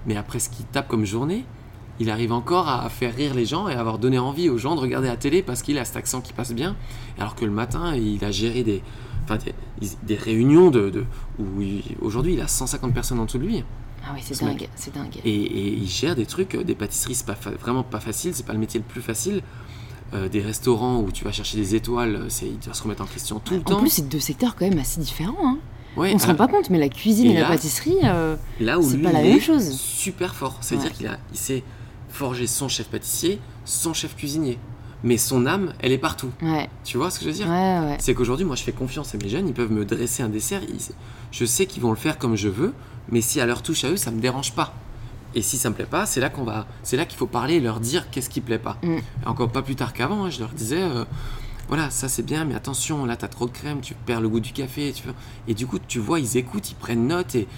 [0.07, 1.47] Mais après ce qu'il tape comme journée,
[2.01, 4.75] il arrive encore à faire rire les gens et à avoir donné envie aux gens
[4.75, 6.77] de regarder la télé parce qu'il a cet accent qui passe bien.
[7.19, 8.83] Alors que le matin, il a géré des,
[9.25, 11.05] enfin, des, des réunions de, de-
[11.39, 11.45] où
[12.05, 13.63] aujourd'hui, il a 150 personnes en dessous de lui.
[14.07, 15.17] Ah ouais, c'est Ce dingue, c'est dingue.
[15.25, 18.53] Et, et il gère des trucs, des pâtisseries, c'est pas vraiment pas facile, c'est pas
[18.53, 19.43] le métier le plus facile.
[20.13, 23.07] Euh, des restaurants où tu vas chercher des étoiles, c'est, il doit se remettre en
[23.07, 23.81] question tout le en temps.
[23.81, 25.35] plus, c'est deux secteurs quand même assez différents.
[25.43, 25.59] Hein.
[25.97, 28.79] Ouais, On se rend pas compte, mais la cuisine Et et, la pâtisserie, euh, là
[28.79, 29.71] où c'est lui, pas la même chose.
[29.79, 30.59] super fort.
[30.61, 30.93] C'est-à-dire Ouais.
[30.97, 31.63] qu'il a, il s'est
[32.15, 34.59] forgé son chef pâtissier, son chef cuisinier.
[35.03, 36.31] Mais son âme, elle est partout.
[36.41, 37.47] ouais, Tu vois ce que je veux dire?
[37.49, 37.97] Ouais, ouais.
[37.99, 39.47] C'est qu'aujourd'hui, moi, je fais confiance à mes jeunes.
[39.49, 40.63] Ils peuvent me dresser un dessert.
[40.67, 40.95] ils-
[41.31, 42.73] je sais qu'ils vont le faire comme je veux.
[43.11, 44.73] Mais si à leur touche à eux, ça me dérange pas.
[45.35, 47.55] Et si ça me plaît pas, c'est là qu'on va, c'est là qu'il faut parler
[47.57, 48.79] et leur dire qu'est-ce qui plaît pas.
[48.83, 48.99] Mm.
[49.27, 51.05] Encore pas plus tard qu'avant, hein, je leur disais, euh,
[51.69, 54.39] voilà, ça c'est bien, mais attention, là t'as trop de crème, tu perds le goût
[54.41, 54.93] du café.
[54.95, 55.03] Tu.
[55.49, 57.49] Et du coup, tu vois, ils écoutent, ils prennent note et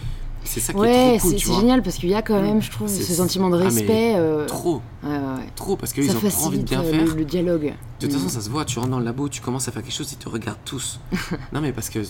[0.47, 2.63] c'est ça qui Ouais, est trop cool, c'est génial parce qu'il y a quand même,
[2.63, 4.15] je trouve, ce sentiment de Ah, respect.
[4.17, 5.19] euh, Trop, ouais, ouais,
[5.55, 7.05] trop, parce qu'ils ont trop envie de bien euh, faire.
[7.05, 7.75] le, le dialogue.
[8.01, 8.31] De toute façon, Mm.
[8.31, 10.19] ça se voit, tu rentres dans le labo, tu commences à faire quelque chose, ils
[10.19, 11.01] te regardent tous.
[11.53, 12.01] non, mais parce que,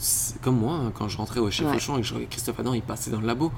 [0.42, 1.66] comme moi, hein, quand je rentrais au chef.
[1.74, 3.48] Auchan et que je regardais Christophe Adam, il passait dans le labo,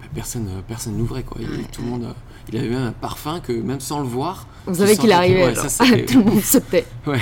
[0.00, 1.40] bah, personne euh, personne n'ouvrait quoi.
[1.40, 2.12] Il, tout le monde, euh,
[2.52, 4.46] il avait un parfum que même sans le voir.
[4.68, 5.54] On savait qu'il arrivait.
[5.54, 6.86] ça, Tout le monde sautait.
[7.06, 7.20] Ouais,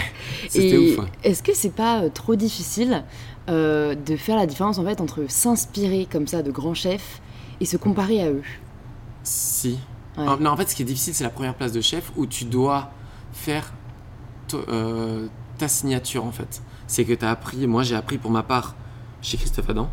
[0.49, 1.05] c'était ouf.
[1.23, 3.05] est-ce que c'est pas trop difficile
[3.49, 7.21] euh, de faire la différence en fait entre s'inspirer comme ça de grands chefs
[7.61, 8.43] et se comparer à eux
[9.23, 9.79] Si.
[10.17, 10.25] Ouais.
[10.41, 12.45] Non, en fait, ce qui est difficile, c'est la première place de chef où tu
[12.45, 12.91] dois
[13.33, 13.73] faire
[14.55, 15.27] euh,
[15.59, 16.63] ta signature, en fait.
[16.87, 18.77] C'est que tu as appris, moi j'ai appris pour ma part
[19.23, 19.91] chez Christophe Adam,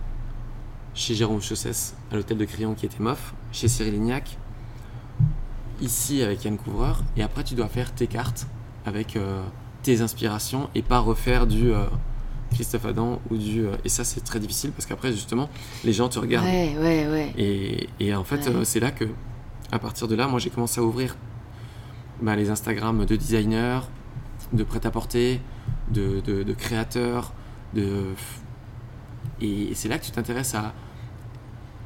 [0.93, 4.37] chez Jérôme Chaussès, à l'hôtel de Crillon qui était mof, chez Cyril Lignac,
[5.81, 8.45] ici avec Yann Couvreur, et après tu dois faire tes cartes
[8.85, 9.41] avec euh,
[9.83, 11.71] tes inspirations et pas refaire du
[12.51, 13.65] Christophe Adam ou du.
[13.65, 15.49] euh, et ça, c'est très difficile parce qu'après, justement,
[15.83, 16.45] les gens te regardent.
[16.45, 17.33] Ouais, ouais, ouais.
[17.37, 18.55] Et, et en fait, Ouais.
[18.55, 19.05] euh, c'est là que,
[19.71, 21.15] à partir de là, moi j'ai commencé à ouvrir
[22.21, 23.79] bah, les Instagram de designers,
[24.53, 25.39] de prêt-à-porter,
[25.91, 27.33] de, de- de créateurs,
[27.73, 28.13] de...
[29.41, 30.73] et, et c'est là que tu t'intéresses à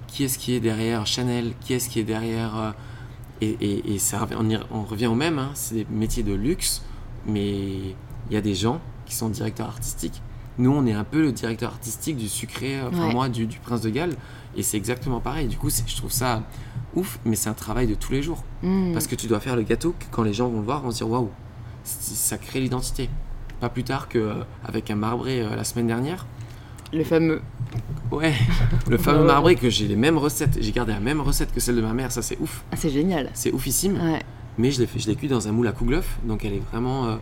[0.07, 2.55] qui est-ce qui est derrière Chanel, qui est-ce qui est derrière.
[2.57, 2.71] euh,
[3.41, 6.23] et, et- et ça, revient- on, y- on revient au même, hein, c'est des métiers
[6.23, 6.81] de luxe,
[7.27, 7.67] mais
[8.29, 10.21] il y a des gens qui sont directeurs artistiques.
[10.57, 13.13] Nous, on est un peu le directeur artistique du sucré, euh, enfin Ouais.
[13.13, 14.15] moi, du, du Prince de Galles,
[14.55, 15.47] et c'est exactement pareil.
[15.47, 16.43] Du coup, je trouve ça
[16.95, 18.43] ouf, mais c'est un travail de tous les jours.
[18.63, 18.93] Hmm.
[18.93, 20.91] Parce que tu dois faire le gâteau que quand les gens vont le voir, vont
[20.91, 21.29] se dire waouh,
[21.83, 23.09] ça crée l'identité.
[23.59, 26.25] Pas plus tard qu'avec un marbré euh, la semaine dernière.
[26.93, 27.41] Le fameux.
[28.11, 28.33] Ouais,
[28.89, 29.25] le fameux Ouais.
[29.27, 31.93] marbré que j'ai les mêmes recettes, j'ai gardé la même recette que celle de ma
[31.93, 32.63] mère, ça c'est ouf.
[32.71, 33.29] Ah, c'est génial.
[33.33, 34.21] C'est oufissime, Ouais.
[34.57, 36.63] mais je l'ai fait, je l'ai cuit dans un moule à kouglof, donc elle est
[36.71, 37.05] vraiment.
[37.07, 37.15] euh,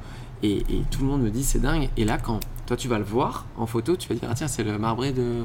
[0.44, 1.90] et, et tout le monde me dit c'est dingue.
[1.98, 4.47] Et là, quand toi tu vas le voir en photo, tu vas dire ah tiens,
[4.47, 5.43] c'est le marbré de.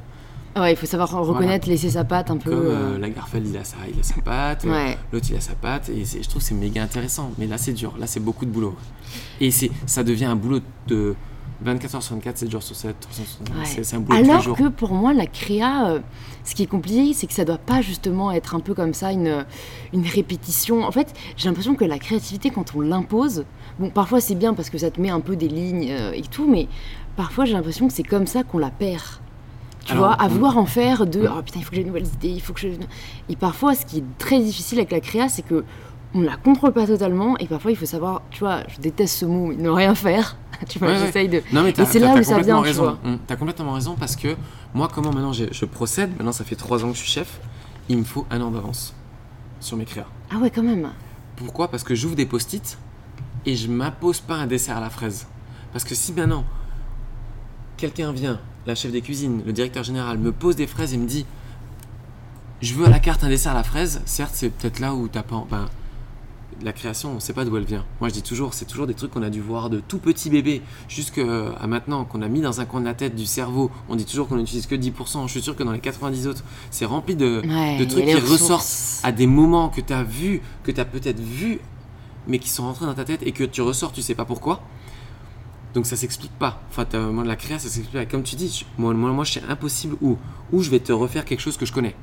[0.56, 2.50] Ouais, il faut savoir reconnaître, laisser sa patte un peu.
[2.50, 4.64] Comme euh, la Garfeld, il a sa, il a sa patte.
[4.64, 4.98] euh, Ouais.
[5.12, 7.30] L'autre il a sa patte et je trouve que c'est méga intéressant.
[7.38, 8.74] Mais là c'est dur, là c'est beaucoup de boulot.
[9.40, 11.14] Et ça devient un boulot de
[11.60, 13.56] 24 heures sur 24, 7 jours sur 7, 365.
[13.56, 13.84] Ouais.
[13.84, 16.00] C'est, un boulot de tous les Alors que pour moi, la créa, euh,
[16.44, 19.12] ce qui est compliqué, c'est que ça doit pas justement être un peu comme ça,
[19.12, 19.44] une,
[19.92, 20.84] une répétition.
[20.84, 23.44] En fait, j'ai l'impression que la créativité, quand on l'impose,
[23.78, 26.22] bon, parfois c'est bien parce que ça te met un peu des lignes euh, et
[26.22, 26.68] tout, mais
[27.16, 29.02] parfois j'ai l'impression que c'est comme ça qu'on la perd.
[29.84, 31.88] Tu Alors, vois, à vouloir en faire de oh putain, il faut que j'ai de
[31.88, 32.68] nouvelles idées, il faut que je.
[33.28, 35.64] Et parfois, ce qui est très difficile avec la créa, c'est que
[36.14, 39.18] on ne la contrôle pas totalement et parfois il faut savoir, tu vois, je déteste
[39.18, 40.36] ce mot, ne rien faire.
[40.68, 41.42] tu vois, Ouais, j'essaye de.
[41.52, 42.82] Non mais t'as, Et c'est là où ça complètement vient, tu raison.
[42.82, 42.98] vois.
[43.04, 44.34] Hum, T'as complètement raison parce que
[44.74, 47.40] moi, comment maintenant je procède, maintenant ça fait 3 ans que je suis chef,
[47.88, 48.94] il me faut un an d'avance
[49.60, 50.06] sur mes créas.
[50.32, 50.88] Ah ouais, quand même.
[51.36, 51.70] Pourquoi?
[51.70, 52.78] Parce que j'ouvre des post-it
[53.46, 55.26] et je m'impose pas un dessert à la fraise.
[55.72, 56.44] Parce que si maintenant
[57.76, 61.06] quelqu'un vient, la chef des cuisines, le directeur général, me pose des fraises et me
[61.06, 61.24] dit
[62.60, 65.06] je veux à la carte un dessert à la fraise, certes c'est peut-être là où
[65.06, 65.44] t'as pas.
[65.50, 65.66] Ben,
[66.62, 67.84] la création, on sait pas d'où elle vient.
[68.00, 70.28] Moi je dis toujours, c'est toujours des trucs qu'on a dû voir de tout petit
[70.30, 71.22] bébé jusqu'à
[71.66, 73.70] maintenant, qu'on a mis dans un coin de la tête, du cerveau.
[73.88, 75.26] On dit toujours qu'on n'utilise que 10%.
[75.26, 78.40] Je suis sûr que dans les 90 autres, c'est rempli de, Ouais, trucs qui ressources.
[78.42, 81.60] ressortent à des moments que tu as vu, que tu as peut-être vu,
[82.26, 84.60] mais qui sont rentrés dans ta tête et que tu ressors, tu sais pas pourquoi.
[85.74, 86.62] Donc ça s'explique pas.
[86.70, 88.06] Enfin, moi, la créa, ça s'explique pas.
[88.06, 90.16] Comme tu dis, moi, moi, moi c'est impossible où,
[90.52, 91.94] où je vais te refaire quelque chose que je connais.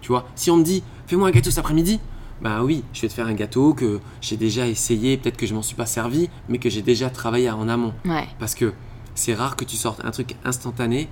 [0.00, 2.00] Tu vois, si on me dit, fais-moi un gâteau cet après-midi,
[2.44, 5.54] bah oui, je vais te faire un gâteau que j'ai déjà essayé, peut-être que je
[5.54, 7.94] m'en suis pas servi, mais que j'ai déjà travaillé en amont.
[8.04, 8.28] Ouais.
[8.38, 8.74] Parce que
[9.14, 11.08] c'est rare que tu sortes un truc instantané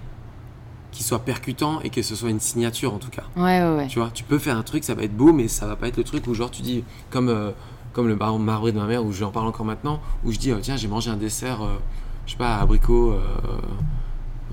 [0.91, 3.23] qui soit percutant et que ce soit une signature en tout cas.
[3.35, 3.87] Ouais, ouais, ouais.
[3.87, 5.89] Tu vois, tu peux faire un truc, ça va être beau, mais ça va pas
[5.89, 7.53] être le truc où genre tu dis, comme, euh,
[7.95, 10.53] comme le baron marbré de ma mère, où j'en parle encore maintenant, où je dis,
[10.53, 11.79] oh, tiens, j'ai mangé un dessert, euh,
[12.27, 13.21] je sais pas, abricot, euh,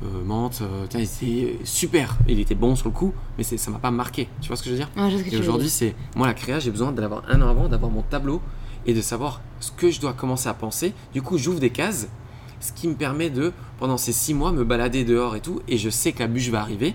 [0.04, 3.70] euh, menthe, euh, tiens, c'était super, il était bon sur le coup, mais c'est- ça
[3.72, 4.90] m'a pas marqué, tu vois ce que je veux dire
[5.32, 8.42] Et aujourd'hui, c'est moi la créa, j'ai besoin d'avoir un an avant, d'avoir mon tableau
[8.86, 10.94] et de savoir ce que je dois commencer à penser.
[11.14, 12.08] Du coup, j'ouvre des cases,
[12.62, 15.78] ce qui me permet de, pendant ces six mois, me balader dehors et tout, et
[15.78, 16.94] je sais que la bûche va arriver.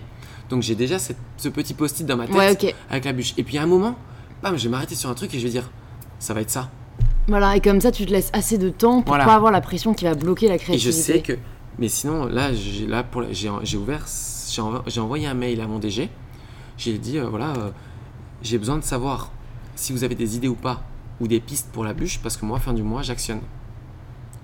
[0.50, 3.34] Donc j'ai déjà cette- ce petit post-it dans ma tête Ouais, avec la bûche.
[3.38, 3.96] Et puis à un moment,
[4.42, 5.70] bam, je vais m'arrêter sur un truc et je vais dire,
[6.18, 6.70] ça va être ça.
[7.28, 9.24] Voilà, et comme ça, tu te laisses assez de temps pour Voilà.
[9.24, 10.92] pas avoir la pression qui va bloquer la Et je créativité.
[11.02, 11.32] sais que,
[11.79, 14.07] mais sinon là, j'ai là pour j'ai ouvert,
[14.51, 16.09] j'ai env- j'ai envoyé un mail à mon DG.
[16.77, 17.70] J'ai dit euh, voilà, euh,
[18.43, 19.31] j'ai besoin de savoir
[19.77, 20.83] si vous avez des idées ou pas
[21.20, 23.41] ou des pistes pour la bûche parce que moi fin du mois j'actionne.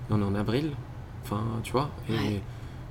[0.09, 0.71] On est en avril,
[1.23, 2.41] enfin tu vois, et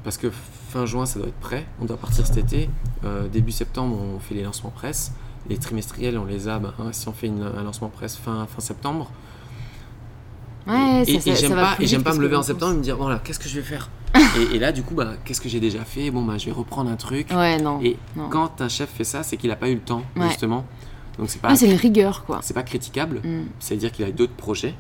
[0.05, 1.67] parce que fin juin ça doit être prêt.
[1.81, 2.71] On doit partir cet été.
[3.05, 5.13] Euh, début septembre on fait les lancements presse.
[5.49, 6.59] Les trimestriels on les a.
[6.59, 9.11] ben, hein, si on fait une- un lancement presse fin fin septembre.
[10.67, 12.97] Ouais, et, et j'aime pas, et j'aime pas me lever en septembre et me dire
[12.97, 13.89] voilà qu'est-ce que je vais faire?
[14.53, 16.11] et, et là du coup bah qu'est-ce que j'ai déjà fait?
[16.11, 17.81] Bon bah je vais reprendre un truc Ouais, non.
[17.83, 18.29] et non.
[18.29, 20.29] quand un chef fait ça c'est qu'il a pas eu le temps Ouais.
[20.29, 20.65] justement
[21.19, 22.41] donc c'est pas Ouais, c'est une rigueur, quoi.
[22.43, 23.43] c'est pas critiquable Mm.
[23.59, 24.75] c'est à dire qu'il a d'autres projets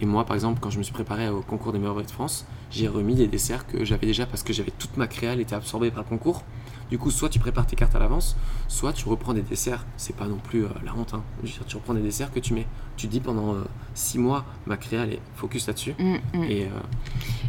[0.00, 2.46] et moi par exemple quand je me suis préparé au concours des meilleurs de France
[2.70, 5.54] j'ai remis des desserts que j'avais déjà parce que j'avais toute ma créa elle était
[5.56, 6.42] absorbée par le concours
[6.90, 8.36] Du coup, soit tu prépares tes cartes à l'avance,
[8.66, 9.84] soit tu reprends des desserts.
[9.96, 11.12] C'est pas non plus euh, la honte.
[11.14, 11.22] hein.
[11.42, 12.66] Je veux dire, tu reprends des desserts que tu mets.
[12.96, 13.54] Tu te dis pendant
[13.94, 15.94] 6 mois, ma créa, elle est focus là-dessus.
[15.98, 16.44] Mm, mm.
[16.44, 16.68] Et euh,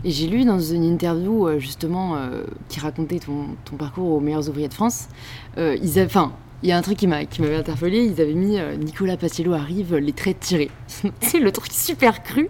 [0.04, 4.20] Et j'ai lu dans une interview euh, justement euh, qui racontait ton, ton parcours aux
[4.20, 5.08] meilleurs ouvriers de France.
[5.58, 8.04] euh, ils avaient, enfin, il y a un truc qui m'a qui m'avait interpellé.
[8.04, 10.70] Ils avaient mis euh, Nicolas Paciello arrive, les traits tirés.
[11.22, 12.50] C'est le truc super cru.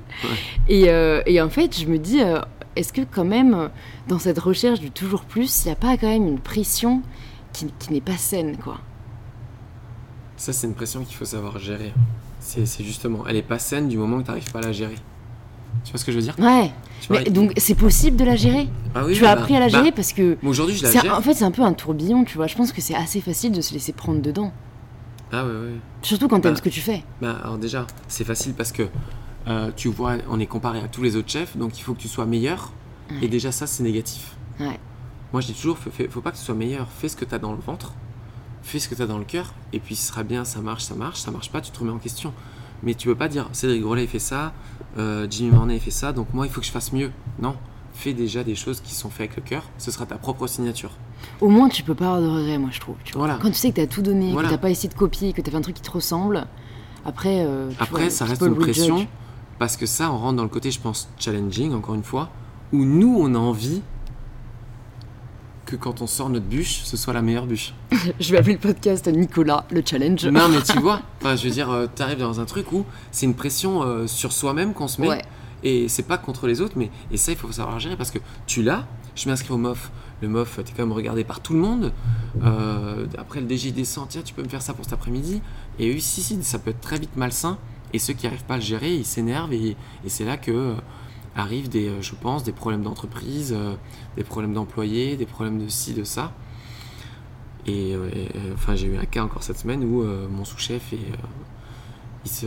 [0.67, 2.39] Et, euh, et en fait, je me dis, euh,
[2.80, 3.67] est-ce que quand même euh,
[4.07, 7.01] dans cette recherche du toujours plus, il n'y a pas quand même une pression
[7.53, 8.80] qui, qui n'est pas saine, quoi?
[10.38, 11.91] ça, c'est une pression qu'il faut savoir gérer.
[12.39, 14.95] C'est justement, elle est pas saine du moment que tu n'arrives pas à la gérer.
[15.84, 16.36] Tu vois ce que je veux dire?
[16.39, 16.71] Ouais.
[17.09, 18.69] Mais donc c'est possible de la gérer?
[18.95, 20.84] Ah oui, tu oui, as bah, appris à la bah, gérer parce que Aujourd'hui, je
[20.84, 21.17] la gère.
[21.17, 22.47] en fait c'est un peu un tourbillon, tu vois.
[22.47, 24.51] Je pense que c'est assez facile de se laisser prendre dedans.
[25.34, 25.75] Ah ouais, ouais.
[26.01, 26.57] Surtout quand t'aimes Bah.
[26.57, 27.03] ce que tu fais.
[27.21, 28.84] Bah, alors déjà, c'est facile parce que
[29.47, 31.99] euh, tu vois, on est comparé à tous les autres chefs, donc il faut que
[32.01, 32.71] tu sois meilleur.
[33.21, 34.35] Et déjà, ça, c'est négatif.
[34.59, 34.79] Ouais.
[35.33, 36.87] Moi, je dis toujours, fais- faut pas que tu sois meilleur.
[36.89, 37.93] Fais ce que tu as dans le ventre,
[38.61, 40.83] fais ce que tu as dans le cœur, et puis ce sera bien, ça marche,
[40.83, 42.33] ça marche, ça marche pas, tu te remets en question.
[42.83, 44.53] Mais tu peux pas dire, Cédric Grolet fait ça,
[44.97, 47.11] euh, Jimmy Mornay fait ça, donc moi, il faut que je fasse mieux.
[47.41, 47.55] Non.
[47.93, 50.91] Fais déjà des choses qui sont faites avec le cœur, ce sera ta propre signature.
[51.41, 52.95] Au moins tu peux pas avoir de regrets, moi je trouve.
[53.03, 53.23] Tu vois.
[53.25, 53.39] Voilà.
[53.41, 54.47] Quand tu sais que t'as tout donné, Voilà.
[54.49, 56.45] que t'as pas essayé de copier, que t'as fait un truc qui te ressemble,
[57.05, 57.43] après.
[57.45, 59.07] euh, tu Après, vois, ça reste une pression judge.
[59.60, 62.30] Parce que ça, on rentre dans le côté, je pense, challenging, encore une fois,
[62.74, 63.82] où nous, on a envie
[65.66, 67.76] que quand on sort notre bûche, ce soit la meilleure bûche.
[68.20, 70.26] Je vais appeler le podcast Nicolas, le challenge.
[70.26, 73.36] non, mais tu vois, je veux dire, euh, t'arrives dans un truc où c'est une
[73.36, 75.22] pression euh, sur soi-même qu'on se met, Ouais.
[75.64, 78.20] et c'est pas contre les autres, mais et ça, il faut savoir gérer parce que
[78.47, 78.88] tu l'as.
[79.16, 79.91] Je m'inscris au MOF.
[80.22, 81.91] Le MOF, t'es quand même regardé par tout le monde.
[82.43, 85.41] Euh, après, le DJ descend, tiens, tu peux me faire ça pour cet après-midi.
[85.78, 87.57] Et eux, si, si, ça peut être très vite malsain.
[87.93, 89.53] Et ceux qui n'arrivent pas à le gérer, ils s'énervent.
[89.53, 89.69] Et,
[90.05, 90.73] et c'est là que euh,
[91.35, 93.73] arrivent, des, euh, je pense, des problèmes d'entreprise, euh,
[94.17, 96.31] des problèmes d'employés, des problèmes de ci, de ça.
[97.67, 97.95] Et, et,
[98.53, 100.99] enfin, j'ai eu un cas encore cette semaine où euh, mon sous-chef et
[102.25, 102.45] il se-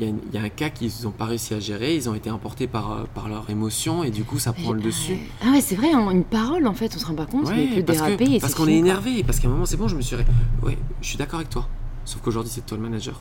[0.00, 1.94] il y, a une- il y a un cas qu'ils n'ont pas réussi à gérer,
[1.94, 4.84] ils ont été emportés par, par leur émotion et du coup ça prend le Et-
[4.84, 5.18] dessus.
[5.44, 7.64] Ah ouais, c'est vrai, hein, une parole en fait, on se rend pas compte, mais
[7.64, 9.76] il peut parce que- déraper et parce qu'on est énervé, parce qu'à un moment c'est
[9.76, 10.16] bon, je me suis.
[10.62, 11.68] Ouais, je suis d'accord avec toi.
[12.04, 13.20] Sauf qu'aujourd'hui c'est toi le manager.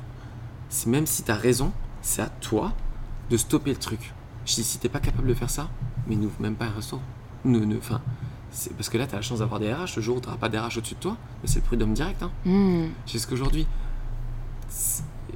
[0.69, 2.73] C'est même si tu as raison, c'est à toi
[3.29, 4.13] de stopper le truc.
[4.45, 5.69] Je dis si t'es pas capable de faire ça,
[6.07, 6.99] mais n'ouvre même pas un resto.
[7.45, 8.01] Ne, ne, enfin,
[8.51, 9.95] c'est parce que là tu as la chance d'avoir des RH.
[9.97, 11.93] Le jour où tu n'auras pas des RH au-dessus de toi, mais c'est le prud'homme
[11.93, 12.23] direct.
[12.23, 12.31] Hein.
[12.45, 12.87] Hmm.
[13.05, 13.67] C'est ce qu'aujourd'hui.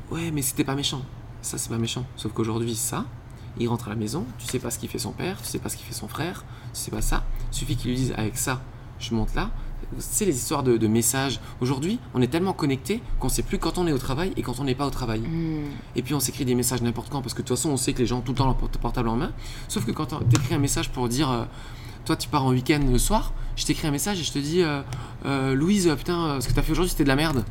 [0.09, 1.01] Ouais, mais c'était pas méchant.
[1.41, 2.05] Ça, c'est pas méchant.
[2.15, 3.05] Sauf qu'aujourd'hui, ça,
[3.57, 5.59] il rentre à la maison, tu sais pas ce qu'il fait son père, tu sais
[5.59, 7.23] pas ce qu'il fait son frère, tu sais pas ça.
[7.51, 8.61] Il suffit qu'il lui dise avec ça,
[8.99, 9.49] je monte là.
[9.99, 11.39] C'est les histoires de, de messages.
[11.59, 14.59] Aujourd'hui, on est tellement connecté qu'on sait plus quand on est au travail et quand
[14.59, 15.19] on n'est pas au travail.
[15.21, 15.65] Hmm.
[15.95, 17.93] Et puis on s'écrit des messages n'importe quand parce que de toute façon, on sait
[17.93, 19.31] que les gens ont tout le temps leur portable en main.
[19.67, 21.43] Sauf que quand tu écris un message pour dire euh,
[22.05, 24.61] toi tu pars en week-end le soir, je t'écris un message et je te dis
[24.63, 24.81] euh,
[25.25, 27.43] Euh, Louise, putain, ce que t'as fait aujourd'hui c'était de la merde.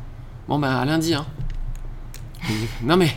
[0.47, 1.25] Bon bah à lundi hein.
[2.83, 3.15] Non mais.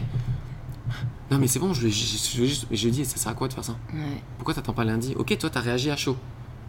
[1.31, 3.55] Non mais c'est bon, je lui ai je, je- je- ça sert à quoi de
[3.55, 3.77] faire ça?
[3.93, 4.01] Ouais.
[4.37, 5.15] Pourquoi t'attends pas lundi?
[5.19, 6.17] Ok, toi t'as réagi à chaud.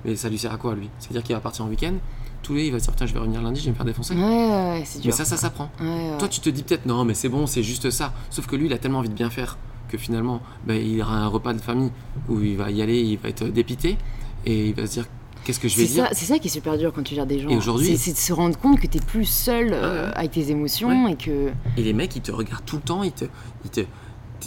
[0.06, 0.90] Mais ça lui sert à quoi lui?
[1.00, 1.94] C'est-à-dire qu'il va partir en week-end,
[2.46, 3.86] tous les il va se dire putain je vais revenir lundi, je vais me faire
[3.86, 4.14] défoncer.
[4.14, 5.14] Ouais, ouais, c'est Mais dur.
[5.14, 5.70] ça, ça s'apprend.
[5.82, 6.12] Ouais.
[6.20, 8.14] Toi, tu te dis peut-être non, mais c'est bon, c'est juste ça.
[8.30, 9.58] Sauf que lui, il a tellement envie de bien faire
[9.90, 11.92] que finalement, ben, il aura un repas de famille
[12.30, 13.98] où il va y aller, il va être dépité
[14.46, 15.06] et il va se dire
[15.44, 16.08] qu'est-ce que je vais dire.
[16.12, 17.50] c'est ça qui est super dur quand tu gères des gens.
[17.50, 21.08] Et aujourd'hui- c'est, de se rendre compte que t'es plus seul euh, avec tes émotions
[21.08, 23.26] et que Et les mecs, ils te regardent tout le temps, ils te,
[23.64, 23.82] ils te,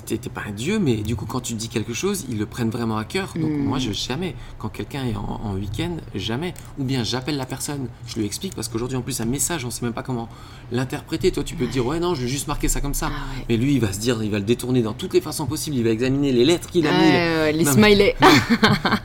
[0.04, 2.70] t'es- pas un dieu, mais du coup, quand tu dis quelque chose, ils le prennent
[2.70, 3.32] vraiment à cœur.
[3.34, 3.64] Donc Mm.
[3.64, 6.54] moi, je jamais, quand quelqu'un est en, en week-end, jamais.
[6.78, 9.70] Ou bien j'appelle la personne, je lui explique parce qu'aujourd'hui, en plus, un message, on
[9.70, 10.28] sait même pas comment
[10.72, 11.30] l'interpréter.
[11.32, 13.10] Toi, tu peux te dire ouais, non, je vais juste marquer ça comme ça.
[13.10, 13.44] Ah ouais.
[13.48, 15.76] Mais lui, il va se dire, il va le détourner dans toutes les façons possibles.
[15.76, 18.14] Il va examiner les lettres qu'il a mis, les- Ouais, ouais, les Non, mais- smileys.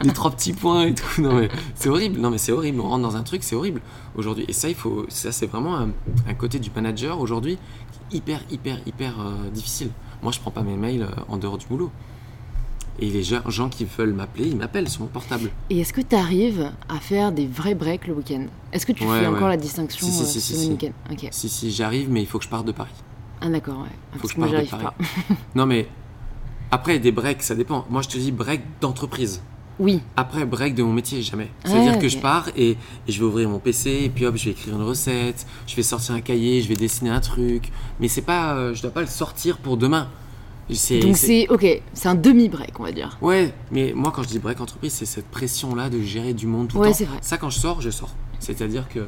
[0.03, 1.21] les trois petits points et tout.
[1.21, 2.19] Non mais c'est horrible.
[2.19, 2.79] Non mais c'est horrible.
[2.81, 3.81] On rentre dans un truc, c'est horrible
[4.15, 4.45] aujourd'hui.
[4.47, 5.05] Et ça, il faut.
[5.09, 5.89] Ça, c'est vraiment un,
[6.27, 7.57] un côté du manager aujourd'hui
[8.11, 9.89] hyper, hyper, hyper euh, difficile.
[10.24, 11.91] Moi, je prends pas mes mails euh, en dehors du boulot.
[12.99, 15.49] Et les gens, qui veulent m'appeler, ils m'appellent sur mon portable.
[15.69, 18.45] Et est-ce que tu arrives à faire des vrais breaks le week-end?
[18.71, 19.36] Est-ce que tu Ouais, fais ouais.
[19.36, 20.91] encore la distinction Si, si, euh, si, si, week-end?
[21.32, 22.91] Si, si, j'arrive, mais il faut que je parte de Paris.
[23.41, 23.88] Ah d'accord, ouais.
[24.13, 24.84] Faut Parce que que je parte de Paris.
[25.28, 25.36] pas.
[25.55, 25.88] Non mais
[26.71, 27.86] après des breaks, ça dépend.
[27.89, 29.41] Moi, je te dis break d'entreprise.
[29.80, 30.01] Oui.
[30.15, 31.43] Après, break de mon métier, jamais.
[31.45, 34.36] Ouais, C'est-à-dire que je pars et, et je vais ouvrir mon PC et puis hop,
[34.38, 37.71] je vais écrire une recette, je vais sortir un cahier, je vais dessiner un truc.
[37.99, 40.09] Mais c'est pas, euh, je dois pas le sortir pour demain.
[41.01, 43.17] Donc c'est- ok, c'est un demi-break on va dire.
[43.21, 46.69] Ouais, mais moi quand je dis break entreprise, c'est cette pression-là de gérer du monde
[46.69, 46.93] tout le Ouais, temps.
[46.95, 47.17] c'est vrai.
[47.21, 48.15] Ça, quand je sors, je sors.
[48.39, 48.99] C'est-à-dire que.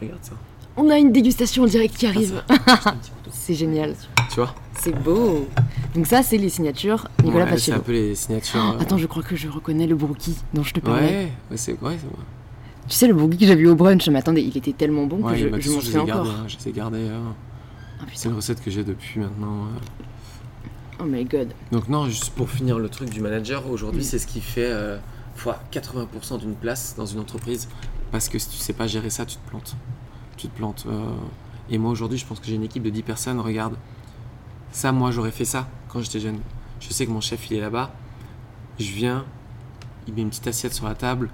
[0.00, 0.32] Regarde ça.
[0.76, 2.42] On a une dégustation en direct qui arrive.
[2.48, 3.30] Ah, petit photo.
[3.32, 3.94] c'est génial.
[4.30, 5.46] Tu vois C'est beau.
[5.94, 8.60] Donc ça c'est les signatures Nicolas Ouais, C'est un peu les signatures.
[8.74, 11.06] euh, Attends, je crois que je reconnais le brookie dont je te parlais.
[11.06, 14.18] Ouais, ouais, c'est ouais, c'est- Tu sais, le bourguignon que j'avais eu au brunch, mais
[14.18, 16.24] attendez, il était tellement bon Ouais, que je, bah, je m'en souviens encore.
[16.24, 16.98] gardés, hein, je les ai gardés.
[17.00, 17.18] euh,
[18.00, 19.64] Ah, c'est une recette que j'ai depuis maintenant.
[19.66, 21.00] euh.
[21.00, 21.52] Oh my god.
[21.72, 24.96] Donc non, juste pour finir le truc du manager, aujourd'hui c'est ce qui fait euh,
[25.34, 27.68] fois 80% d'une place dans une entreprise.
[28.12, 29.74] Parce que si tu sais pas gérer ça, tu te plantes.
[30.36, 30.84] Tu te plantes.
[30.88, 31.04] euh.
[31.70, 33.40] Et moi aujourd'hui, je pense que j'ai une équipe de 10 personnes.
[33.40, 33.74] Regarde,
[34.74, 36.38] ça, moi j'aurais fait ça quand j'étais jeune.
[36.80, 37.92] Je sais que mon chef il est là-bas.
[38.78, 39.24] Je viens,
[40.08, 41.30] il met une petite assiette sur la table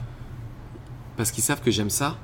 [1.16, 2.16] parce qu'ils savent que j'aime ça.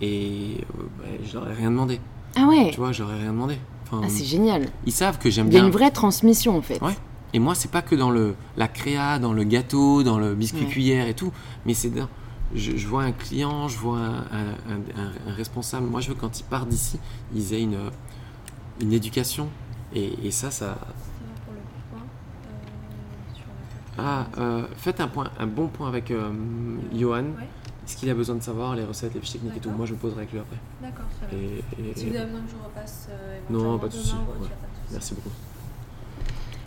[0.00, 2.00] Et euh, bah, je leur ai rien demandé.
[2.36, 2.70] Ah ouais.
[2.72, 3.56] Tu vois, je leur ai rien demandé.
[3.84, 4.68] Enfin, Ah, c'est génial.
[4.86, 5.66] ils savent que j'aime Il y a bien.
[5.68, 6.82] une vraie transmission en fait.
[6.82, 6.96] Ouais.
[7.32, 10.64] Et moi, c'est pas que dans le, la créa, dans le gâteau, dans le biscuit
[10.64, 10.70] Ouais.
[10.70, 11.32] cuillère et tout,
[11.66, 12.08] mais c'est dans.
[12.54, 15.86] Je, je vois un client, je vois un, un- un- un responsable.
[15.86, 16.98] Moi, je veux quand ils partent d'ici,
[17.34, 17.78] ils aient une,
[18.80, 19.48] une éducation.
[19.94, 20.66] Et, et ça, ça.
[20.66, 20.76] Ça va
[21.44, 23.44] pour le point euh, sur
[23.98, 26.30] la Ah, euh, faites un, point, un bon point avec euh,
[26.94, 27.22] Johan.
[27.22, 27.48] Ouais.
[27.86, 29.70] Ce qu'il a besoin de savoir, les recettes, les fiches techniques et tout?
[29.70, 30.56] Moi, je me poserai avec lui après.
[30.82, 31.48] D'accord, très bien.
[31.78, 34.14] Et, et- Si vous avez besoin que je repasse euh, Non, pas de demain souci,
[34.14, 34.48] ouais.
[34.90, 35.30] Merci beaucoup.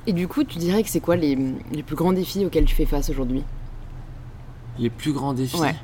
[0.06, 1.36] Et du coup, tu dirais que c'est quoi les,
[1.72, 3.44] les plus grands défis auxquels tu fais face aujourd'hui?
[4.80, 5.60] Les plus grands défis?
[5.60, 5.76] Ouais.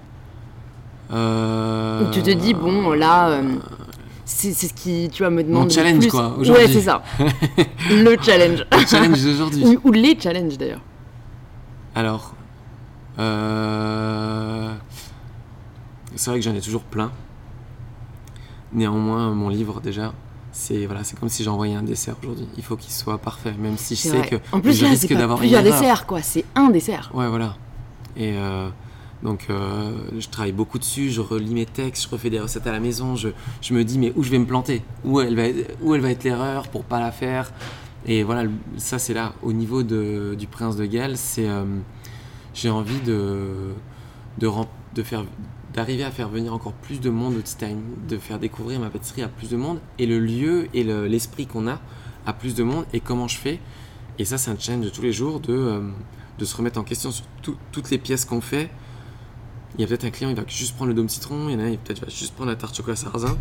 [1.12, 3.56] Euh, Où tu te dis, bon, là, euh,
[4.26, 5.65] c'est c'est ce qui, tu vois, me demande.
[5.69, 6.09] le challenge, plus.
[6.11, 6.74] quoi, Ouais, aujourd'hui.
[6.74, 7.03] c'est ça.
[7.89, 8.65] le challenge.
[8.71, 9.65] Le challenge d'aujourd'hui.
[9.84, 10.82] ou, ou les challenges d'ailleurs.
[11.95, 12.34] Alors,
[13.19, 14.74] euh,
[16.15, 17.11] c'est vrai que j'en ai toujours plein.
[18.71, 20.13] Néanmoins, mon livre, déjà,
[20.51, 22.47] c'est voilà, c'est comme si j'envoyais un dessert aujourd'hui.
[22.57, 24.28] Il faut qu'il soit parfait, même si je sais vrai.
[24.30, 26.21] que en plus, je là, risque d'avoir plusieurs desserts, quoi.
[26.21, 27.11] C'est un dessert.
[27.13, 27.55] Ouais, voilà.
[28.17, 28.69] Et euh,
[29.24, 32.74] donc, euh, je travaille beaucoup dessus, je relis mes textes, je refais des recettes à
[32.74, 33.30] la maison, je,
[33.74, 34.82] me dis, mais où je vais me planter?
[35.05, 37.53] Où elle va être, l'erreur pour pas la faire?
[38.05, 41.47] Et voilà, ça, c'est là, au niveau du Prince de Galles, c'est.
[41.47, 41.63] euh,
[42.53, 43.71] j'ai envie de,
[45.03, 45.24] faire
[45.74, 49.24] d'arriver à faire venir encore plus de monde au Time, de faire découvrir ma pâtisserie
[49.24, 51.80] à plus de monde et le lieu et le- l'esprit qu'on a
[52.28, 53.59] à plus de monde et comment je fais.
[54.19, 55.82] Et ça, c'est un challenge de tous les jours de, euh,
[56.45, 58.69] se remettre en question sur tout- toutes les pièces qu'on fait.
[59.78, 61.55] Il y a peut-être un client, il va juste prendre le dôme citron, il y
[61.55, 63.38] en a un, il peut-être va juste prendre la tarte chocolat sarrasin.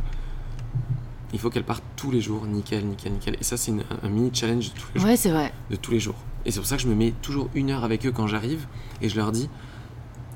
[1.35, 3.37] Il faut qu'elle parte tous les jours, nickel, nickel, nickel.
[3.41, 3.73] Et ça, c'est
[4.03, 5.53] un mini challenge de tous les jours Ouais, c'est vrai.
[5.71, 6.17] de tous les jours.
[6.45, 8.67] Et c'est pour ça que je me mets toujours une heure avec eux quand j'arrive
[9.01, 9.49] et je leur dis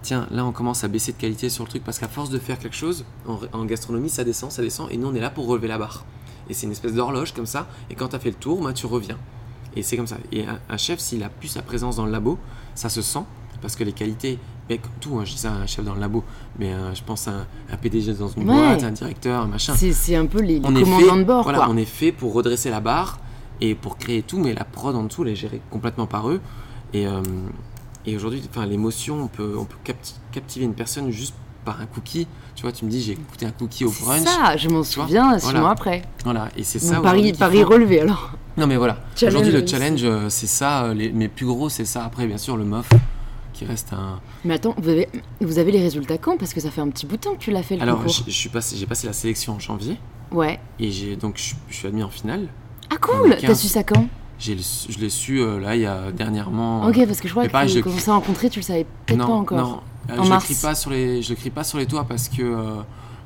[0.03, 2.38] tiens, là on commence à baisser de qualité sur le truc parce qu'à force de
[2.38, 5.30] faire quelque chose, en, en gastronomie ça descend, ça descend et nous on est là
[5.30, 6.05] pour relever la barre.
[6.49, 8.72] Et c'est une espèce d'horloge comme ça et quand tu as fait le tour, bah,
[8.72, 9.18] tu reviens.
[9.74, 10.18] Et c'est comme ça.
[10.30, 12.38] Et un, un chef, s'il a plus sa présence dans le labo,
[12.76, 13.24] ça se sent
[13.61, 14.38] parce que les qualités,
[14.69, 16.25] mais comme tout, hein, je dis ça à un chef dans le labo,
[16.59, 18.55] mais euh, je pense à un, un PDG dans une Ouais.
[18.57, 21.43] boîte, un directeur, un machin C'est c'est un peu les, les commandants fait, de bord,
[21.45, 21.69] voilà, quoi.
[21.71, 23.19] on est fait pour redresser la barre
[23.61, 26.41] et pour créer tout, mais la prod en dessous, elle est gérée complètement par eux.
[26.93, 27.23] Et, euh,
[28.05, 32.27] et aujourd'hui, l'émotion, on peut, on peut capti- captiver une personne juste par un cookie.
[32.55, 34.25] Tu vois, tu me dis, j'ai écouté un cookie au C'est brunch.
[34.25, 35.61] ça, je m'en souviens six voilà.
[35.61, 36.03] mois après.
[36.25, 37.01] Voilà, et c'est ça.
[37.01, 37.69] pari, aujourd'hui qu'il pari faut.
[37.71, 38.31] relevé alors.
[38.57, 38.99] Non, mais voilà.
[39.17, 40.95] Challenge Aujourd'hui, le challenge, euh, c'est ça.
[40.95, 42.05] Les, mes plus gros, c'est ça.
[42.05, 42.89] Après, bien sûr, le MOF,
[43.57, 44.20] qui reste un.
[44.44, 45.09] Mais attends, vous avez,
[45.40, 46.36] vous avez les résultats quand?
[46.36, 47.96] Parce que ça fait un petit bout de temps que tu l'as fait le Alors,
[48.02, 48.14] concours.
[48.52, 49.96] passé, j'ai passé la sélection en janvier
[50.32, 50.59] Ouais.
[50.80, 52.48] et j'ai donc je, je suis admis en finale.
[52.90, 53.61] Ah cool T'as 15.
[53.61, 54.07] su ça quand?
[54.46, 54.54] Le
[54.90, 56.86] je l'ai su euh, là il y a dernièrement.
[56.86, 59.18] Ok, parce que je crois que je- quand on s'est rencontrés, tu le savais peut-être
[59.26, 59.59] pas encore.
[59.59, 59.80] Non,
[60.11, 62.04] Euh, En je le crie pas sur les, je le crie pas sur les toits
[62.04, 62.74] parce que euh,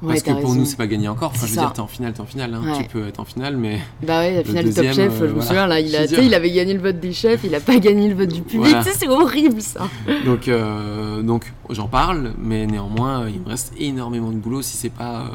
[0.03, 0.55] Ouais, parce que pour raison.
[0.55, 1.31] nous c'est pas gagné encore.
[1.35, 1.61] Enfin, je veux ça.
[1.63, 2.55] dire, t'es en finale, t'es en finale.
[2.55, 2.63] hein.
[2.65, 2.83] Ouais.
[2.83, 5.35] Tu peux être en finale, mais Bah ouais, la finale du Top Chef, euh, je
[5.35, 7.79] me souviens, là, il, a, il avait gagné le vote des chefs, il a pas
[7.79, 8.71] gagné le vote du public.
[8.71, 8.83] Voilà.
[8.85, 9.89] C'est horrible ça.
[10.25, 14.77] donc euh, donc j'en parle, mais néanmoins euh, il me reste énormément de boulot si
[14.79, 15.27] c'est pas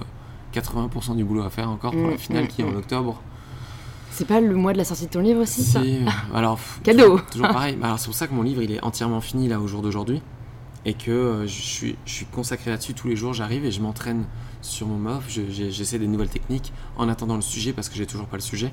[0.55, 2.72] euh, 80% du boulot à faire encore pour Mm, la finale mm, qui est en
[2.72, 2.78] mm.
[2.78, 3.22] octobre.
[4.11, 6.57] C'est pas le mois de la sortie de ton livre aussi, ça Si, euh, alors
[6.84, 7.20] Cadeau.
[7.32, 7.76] toujours pareil.
[7.76, 9.82] Bah, Alors c'est pour ça que mon livre il est entièrement fini là au jour
[9.82, 10.22] d'aujourd'hui
[10.86, 13.34] et que euh, je suis je suis consacré là-dessus tous les jours.
[13.34, 14.24] J'arrive et je m'entraîne
[14.66, 15.24] sur mon MOF.
[15.30, 18.41] Je- J'essaie des nouvelles techniques en attendant le sujet parce que j'ai toujours pas le
[18.43, 18.72] sujet.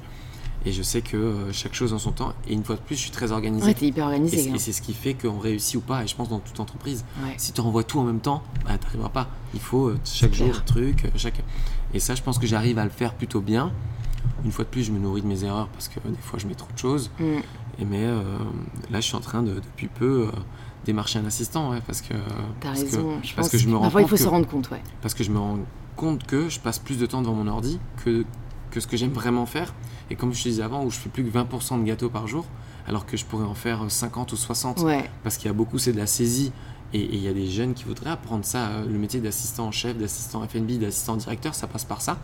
[0.64, 2.32] Et je sais que euh, chaque chose en son temps.
[2.48, 3.66] Et une fois de plus, je suis très organisé.
[3.66, 4.36] Ouais, t'es hyper et organisé.
[4.38, 4.54] c'est- hein.
[4.54, 6.04] et c'est ce qui fait qu'on réussit ou pas.
[6.04, 7.04] Et je pense dans toute entreprise.
[7.24, 7.34] Ouais.
[7.36, 9.28] Si tu renvoies tout en même temps, bah, t'arriveras pas.
[9.54, 11.42] Il faut euh, chaque jour un truc, euh, chaque.
[11.94, 13.72] Et ça, je pense que j'arrive à le faire plutôt bien.
[14.44, 16.46] Une fois de plus, je me nourris de mes erreurs parce que des fois, je
[16.46, 17.10] mets trop de choses.
[17.18, 17.24] Mm.
[17.80, 18.22] Et mais euh,
[18.90, 20.38] là, je suis en train de, depuis peu, euh,
[20.84, 22.14] démarcher un assistant, ouais, parce que.
[22.60, 23.18] T'as raison.
[23.20, 24.80] Que, je parce pense que je me rends Parfois, il faut se rendre compte, ouais.
[25.00, 25.58] parce que je me rends
[25.96, 28.24] compte que je passe plus de temps devant mon ordi que,
[28.70, 29.74] que ce que j'aime vraiment faire.
[30.10, 32.26] Et comme je te disais avant, où je fais plus que 20% de gâteaux par
[32.26, 32.44] jour,
[32.86, 35.08] alors que je pourrais en faire 50 ou 60 Ouais.
[35.22, 36.52] parce qu'il y a beaucoup, c'est de la saisie.
[36.92, 39.66] Et et il y a des jeunes qui voudraient apprendre ça, euh, le métier d'assistant
[39.68, 42.18] en chef, d'assistant FNB, d'assistant directeur, ça passe par ça.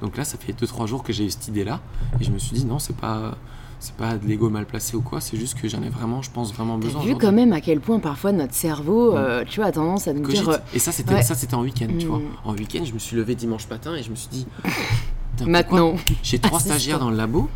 [0.00, 1.80] Donc là, ça fait 2-3 jours que j'ai eu cette idée-là.
[2.20, 3.36] Et je me suis dit, non, c'est pas,
[3.80, 6.30] c'est pas de l'ego mal placé ou quoi, c'est juste que j'en ai vraiment, je
[6.30, 7.00] pense, vraiment T'as besoin.
[7.00, 7.26] vu aujourd'hui.
[7.26, 9.16] quand même à quel point parfois notre cerveau, Mm.
[9.16, 10.44] euh, tu vois, a tendance à nous Cogite.
[10.44, 11.22] dire Et ça, c'était ouais.
[11.22, 12.08] ça, c'était en week-end, tu Mm.
[12.08, 12.20] vois.
[12.44, 14.46] En week-end, je me suis levé dimanche matin et je me suis dit.
[15.46, 15.94] Maintenant.
[16.22, 16.74] J'ai trois Assistant.
[16.74, 17.48] stagiaires dans le labo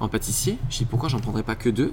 [0.00, 0.58] en pâtissier.
[0.70, 1.92] Je dis pourquoi j'en prendrais pas que deux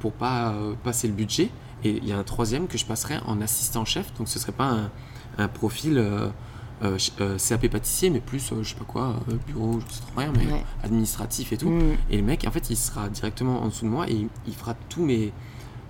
[0.00, 1.48] pour pas euh, passer le budget?
[1.84, 4.12] Et il y a un troisième que je passerai en assistant chef.
[4.18, 4.90] Donc ce serait pas un,
[5.38, 6.28] un profil euh,
[6.82, 9.16] euh, ch- euh, CAP pâtissier, mais plus, euh, je sais pas quoi,
[9.46, 10.64] bureau, je sais trop rien, mais Ouais.
[10.82, 11.70] administratif et tout.
[11.70, 11.96] Mm.
[12.10, 14.54] Et le mec, en fait, il sera directement en dessous de moi et il, il
[14.54, 15.32] fera tous mes,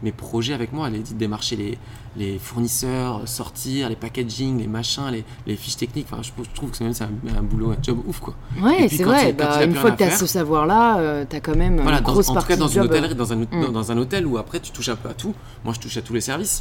[0.03, 0.91] mes projets avec moi.
[0.91, 1.79] Les démarcher les,
[2.17, 6.07] les fournisseurs, sortir, les packaging, les machins, les, les fiches techniques.
[6.11, 6.93] Enfin, je, je trouve que c'est même
[7.35, 8.35] un, un boulot, un job ouf, quoi.
[8.61, 9.33] Ouais, c'est vrai.
[9.33, 12.13] bah, une fois que t'as faire- ce savoir-là, euh, t'as quand même Voilà, une dans-
[12.13, 13.73] grosse en tout cas dans une hôtellerie, dans un, hôte- Mm.
[13.73, 15.35] dans un hôtel où après tu touches un peu à tout.
[15.65, 16.61] Moi, je touche à tous les services.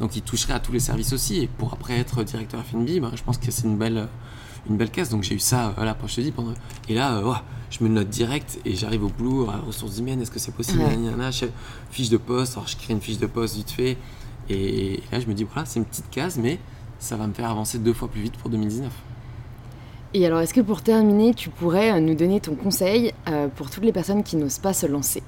[0.00, 1.38] Donc, il toucherait à tous les services aussi.
[1.42, 4.08] Et pour après être directeur F&B, ben, je pense que c'est une belle,
[4.68, 5.10] une belle case.
[5.10, 6.54] Donc, j'ai eu ça, euh, voilà, je te dis, pendant...
[6.88, 7.32] Et là, euh,
[7.70, 10.80] je me note direct et j'arrive au boulot, à ressources humaines, est-ce que c'est possible?
[10.82, 11.50] Nanana, chef-
[11.90, 13.96] Fiche de poste, alors je crée une fiche de poste vite fait.
[14.50, 16.58] Et là, je me dis, voilà, c'est une petite case, mais
[16.98, 18.90] ça va me faire avancer deux fois plus vite pour 2019.
[20.14, 23.70] Et alors, est-ce que pour terminer, tu pourrais euh, nous donner ton conseil euh, pour
[23.70, 25.22] toutes les personnes qui n'osent pas se lancer?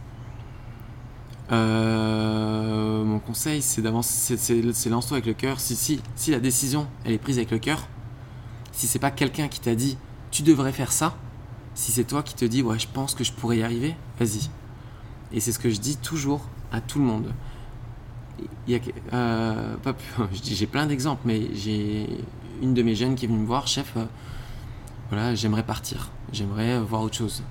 [1.52, 5.60] Euh, mon conseil, c'est d'avancer, c'est- lance-toi avec le cœur.
[5.60, 7.86] Si, si, si la décision, elle est prise avec le cœur,
[8.72, 9.96] si c'est pas quelqu'un qui t'a dit
[10.30, 11.16] tu devrais faire ça,
[11.74, 14.48] si c'est toi qui te dis ouais, je pense que je pourrais y arriver, vas-y.
[15.32, 17.32] Et c'est ce que je dis toujours à tout le monde.
[18.66, 18.80] Il y a,
[19.12, 22.08] euh, pas plus- j'ai plein d'exemples, mais j'ai
[22.62, 24.04] une de mes jeunes qui est venue me voir, chef, euh,
[25.10, 27.42] voilà, j'aimerais partir, j'aimerais voir autre chose.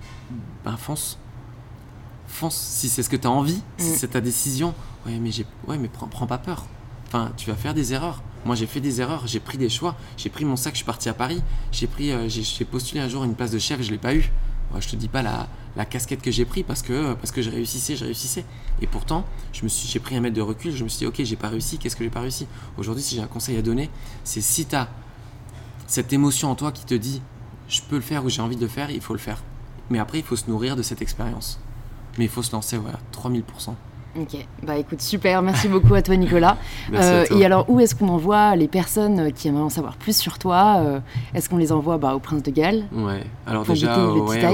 [0.66, 1.18] Ben fonce,
[2.34, 3.96] fonce si c'est ce que tu as envie, si Mm.
[3.96, 4.74] c'est ta décision.
[5.06, 6.66] Ouais, mais j'ai, ouais, mais prends, prends pas peur.
[7.08, 8.22] Enfin, tu vas faire des erreurs.
[8.46, 9.96] Moi, j'ai fait des erreurs, j'ai pris des choix.
[10.18, 11.42] J'ai pris mon sac, je suis parti à Paris.
[11.72, 14.32] J'ai pris, euh, j'ai, postulé un jour une place de chef, je l'ai pas eu.
[14.74, 17.42] Ouais, je te dis pas la, la casquette que j'ai pris parce que parce que
[17.44, 18.44] je réussissais, je réussissais.
[18.82, 20.76] Et pourtant, je me suis, j'ai pris un mètre de recul.
[20.76, 21.78] Je me suis dit, ok, j'ai pas réussi.
[21.78, 22.48] Qu'est-ce que j'ai pas réussi?
[22.78, 23.90] Aujourd'hui, si j'ai un conseil à donner,
[24.24, 24.90] c'est si tu as
[25.88, 27.22] cette émotion en toi qui te dit,
[27.70, 29.44] je peux le faire ou j'ai envie de le faire, il faut le faire.
[29.90, 31.60] Mais après, il faut se nourrir de cette expérience.
[32.18, 33.41] Mais il faut se lancer, voilà, 3000%.
[34.16, 36.57] Ok, bah écoute, super, merci beaucoup à toi Nicolas.
[36.91, 37.38] Merci Euh, à toi.
[37.39, 40.76] et alors, où est-ce qu'on envoie les personnes qui aimeraient en savoir plus sur toi
[40.82, 40.99] Euh,
[41.34, 42.84] Est-ce qu'on les envoie bah, au Prince de Galles?
[42.91, 44.45] Ouais, alors pour déjà, tea ouais,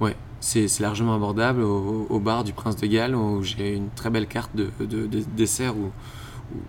[0.00, 3.76] au- ouais, c'est c'est largement abordable au, au bar du Prince de Galles où j'ai
[3.76, 5.92] une très belle carte de, de- de dessert où,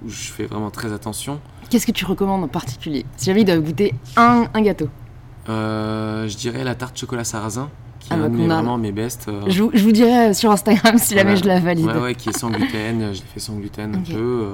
[0.06, 1.40] où je fais vraiment très attention.
[1.72, 3.08] Qu'est-ce que tu recommandes en particulier?
[3.18, 4.88] Si jamais ils doivent goûter un, un gâteau.
[5.50, 7.70] Euh, je dirais la tarte chocolat sarrasin
[8.04, 9.28] qui Ah est un de mes, qu'on a- vraiment mes best.
[9.28, 11.86] euh, Je, vous- je vous dirai euh, sur Instagram si jamais je la valide.
[11.86, 13.14] Ouais, ouais, qui est sans gluten.
[13.14, 14.10] Je l'ai fait sans gluten Ok.
[14.10, 14.20] un peu.
[14.20, 14.54] euh,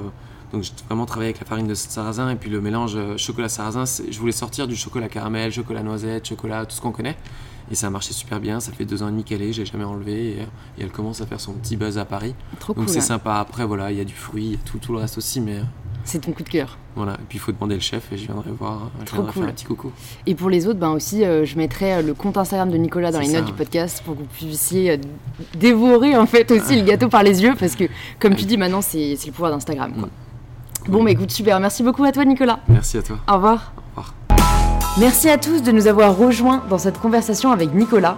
[0.52, 3.48] donc j'ai vraiment travaillé avec la farine de sarrasin et puis le mélange euh, chocolat
[3.48, 3.84] sarrasin.
[4.10, 7.16] Je voulais sortir du chocolat caramel, chocolat noisette, chocolat, tout ce qu'on connaît.
[7.70, 8.58] Et ça a marché super bien.
[8.58, 10.30] Ça fait deux ans et demi qu'elle est, j'ai jamais enlevé.
[10.38, 10.44] Et, euh,
[10.78, 12.34] et elle commence à faire son petit buzz à Paris.
[12.58, 12.92] Trop Donc cool.
[12.92, 13.02] c'est hein.
[13.02, 13.34] sympa.
[13.36, 15.40] Après, voilà, il y a du fruit, il y a tout, tout le reste aussi.
[15.40, 15.62] Mais euh,
[16.04, 16.76] C'est ton coup de cœur.
[16.96, 17.12] voilà.
[17.14, 18.90] Et puis il faut demander le chef et je viendrai voir.
[19.00, 19.42] Je Trop viendrai cool.
[19.42, 19.92] faire un petit coucou.
[20.26, 23.12] Et pour les autres, ben aussi, euh, je mettrai euh, le compte Instagram de Nicolas
[23.12, 24.96] dans les ça, notes du podcast pour que vous puissiez euh,
[25.58, 27.84] dévorer en fait aussi le gâteau par les yeux parce que,
[28.18, 29.92] comme tu dis, maintenant c'est le pouvoir d'Instagram.
[29.98, 30.08] quoi.
[30.88, 31.60] Bon, bah écoute, super.
[31.60, 32.60] Merci beaucoup à toi, Nicolas.
[32.68, 33.18] Merci à toi.
[33.28, 33.72] Au revoir.
[33.96, 34.14] Au revoir.
[34.98, 38.16] Merci à tous de nous avoir rejoints dans cette conversation avec Nicolas.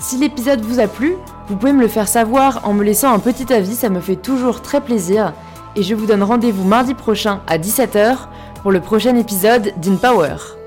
[0.00, 1.14] Si l'épisode vous a plu,
[1.48, 4.16] vous pouvez me le faire savoir en me laissant un petit avis, ça me fait
[4.16, 5.32] toujours très plaisir.
[5.74, 8.28] Et je vous donne rendez-vous mardi prochain à 17h
[8.62, 10.61] pour le prochain épisode d'InPower.